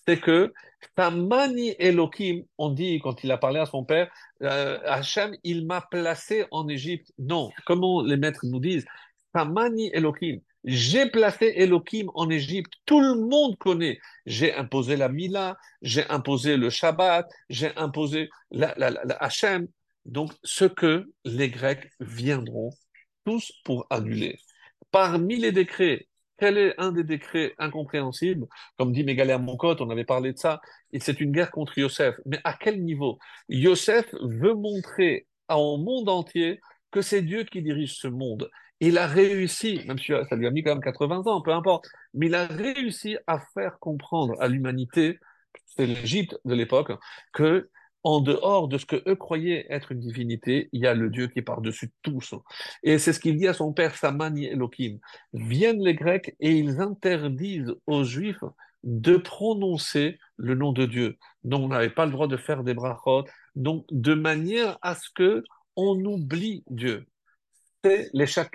[0.06, 0.52] C'est que
[0.94, 4.10] Tamani Elohim, on dit quand il a parlé à son père,
[4.42, 7.12] euh, Hachem, il m'a placé en Égypte.
[7.18, 8.86] Non, comment les maîtres nous disent
[9.32, 10.40] Tamani Elohim.
[10.64, 12.72] J'ai placé Elohim en Égypte.
[12.84, 13.98] Tout le monde connaît.
[14.26, 19.66] J'ai imposé la Mila, j'ai imposé le Shabbat, j'ai imposé la, la, la, Hachem.
[20.04, 22.70] Donc, ce que les Grecs viendront
[23.24, 24.38] tous pour annuler.
[24.90, 26.08] Parmi les décrets,
[26.38, 28.46] quel est un des décrets incompréhensibles?
[28.78, 30.60] Comme dit Mégalère Moncotte, on avait parlé de ça,
[30.98, 32.16] c'est une guerre contre Yosef.
[32.24, 33.18] Mais à quel niveau?
[33.48, 36.60] Yosef veut montrer au monde entier
[36.90, 38.50] que c'est Dieu qui dirige ce monde.
[38.80, 41.88] Il a réussi, même si ça lui a mis quand même 80 ans, peu importe,
[42.14, 45.18] mais il a réussi à faire comprendre à l'humanité,
[45.66, 46.92] c'est l'Égypte de l'époque,
[47.32, 47.68] que
[48.02, 51.28] en dehors de ce que eux croyaient être une divinité, il y a le Dieu
[51.28, 52.34] qui est par-dessus tous.
[52.82, 54.98] Et c'est ce qu'il dit à son père Samani Elohim.
[55.32, 58.42] Viennent les Grecs et ils interdisent aux Juifs
[58.84, 61.18] de prononcer le nom de Dieu.
[61.44, 63.24] Donc on n'avait pas le droit de faire des brachot,
[63.54, 65.44] donc de manière à ce que
[65.76, 67.06] on oublie Dieu.
[67.84, 68.50] C'est les c'est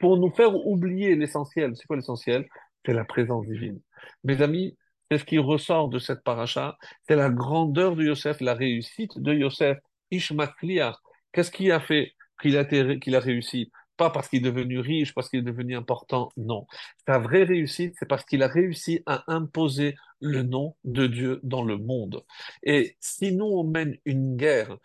[0.00, 1.76] pour nous faire oublier l'essentiel.
[1.76, 2.46] C'est quoi l'essentiel?
[2.84, 3.80] C'est la présence divine.
[4.24, 4.76] Mes amis,
[5.10, 6.76] c'est ce qui ressort de cette paracha,
[7.06, 9.78] c'est la grandeur de Yosef, la réussite de Yosef,
[10.10, 11.00] Ishmakliar.
[11.32, 13.70] Qu'est-ce qui a fait qu'il a, qu'il a réussi?
[13.96, 16.66] Pas parce qu'il est devenu riche, parce qu'il est devenu important, non.
[17.06, 21.62] Sa vraie réussite, c'est parce qu'il a réussi à imposer le nom de Dieu dans
[21.62, 22.22] le monde.
[22.62, 24.76] Et si nous, on mène une guerre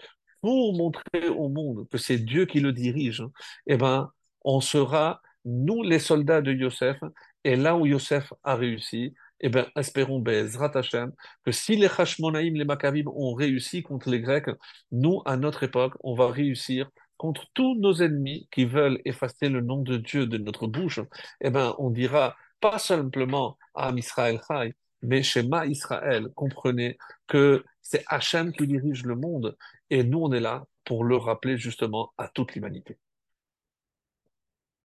[0.41, 3.23] pour montrer au monde que c'est Dieu qui le dirige,
[3.67, 4.11] eh ben,
[4.43, 6.97] on sera, nous, les soldats de Yosef,
[7.43, 11.11] et là où Yosef a réussi, eh bien, espérons, Bezrat Hashem,
[11.45, 14.49] que si les Hashmonaïm, les Maccabim ont réussi contre les Grecs,
[14.91, 19.61] nous, à notre époque, on va réussir contre tous nos ennemis qui veulent effacer le
[19.61, 20.99] nom de Dieu de notre bouche.
[21.41, 26.97] Eh bien, on dira pas simplement à Israël Chai, mais chez Ma Israël, comprenez
[27.27, 29.57] que c'est Hachem qui dirige le monde
[29.89, 32.97] et nous, on est là pour le rappeler justement à toute l'humanité.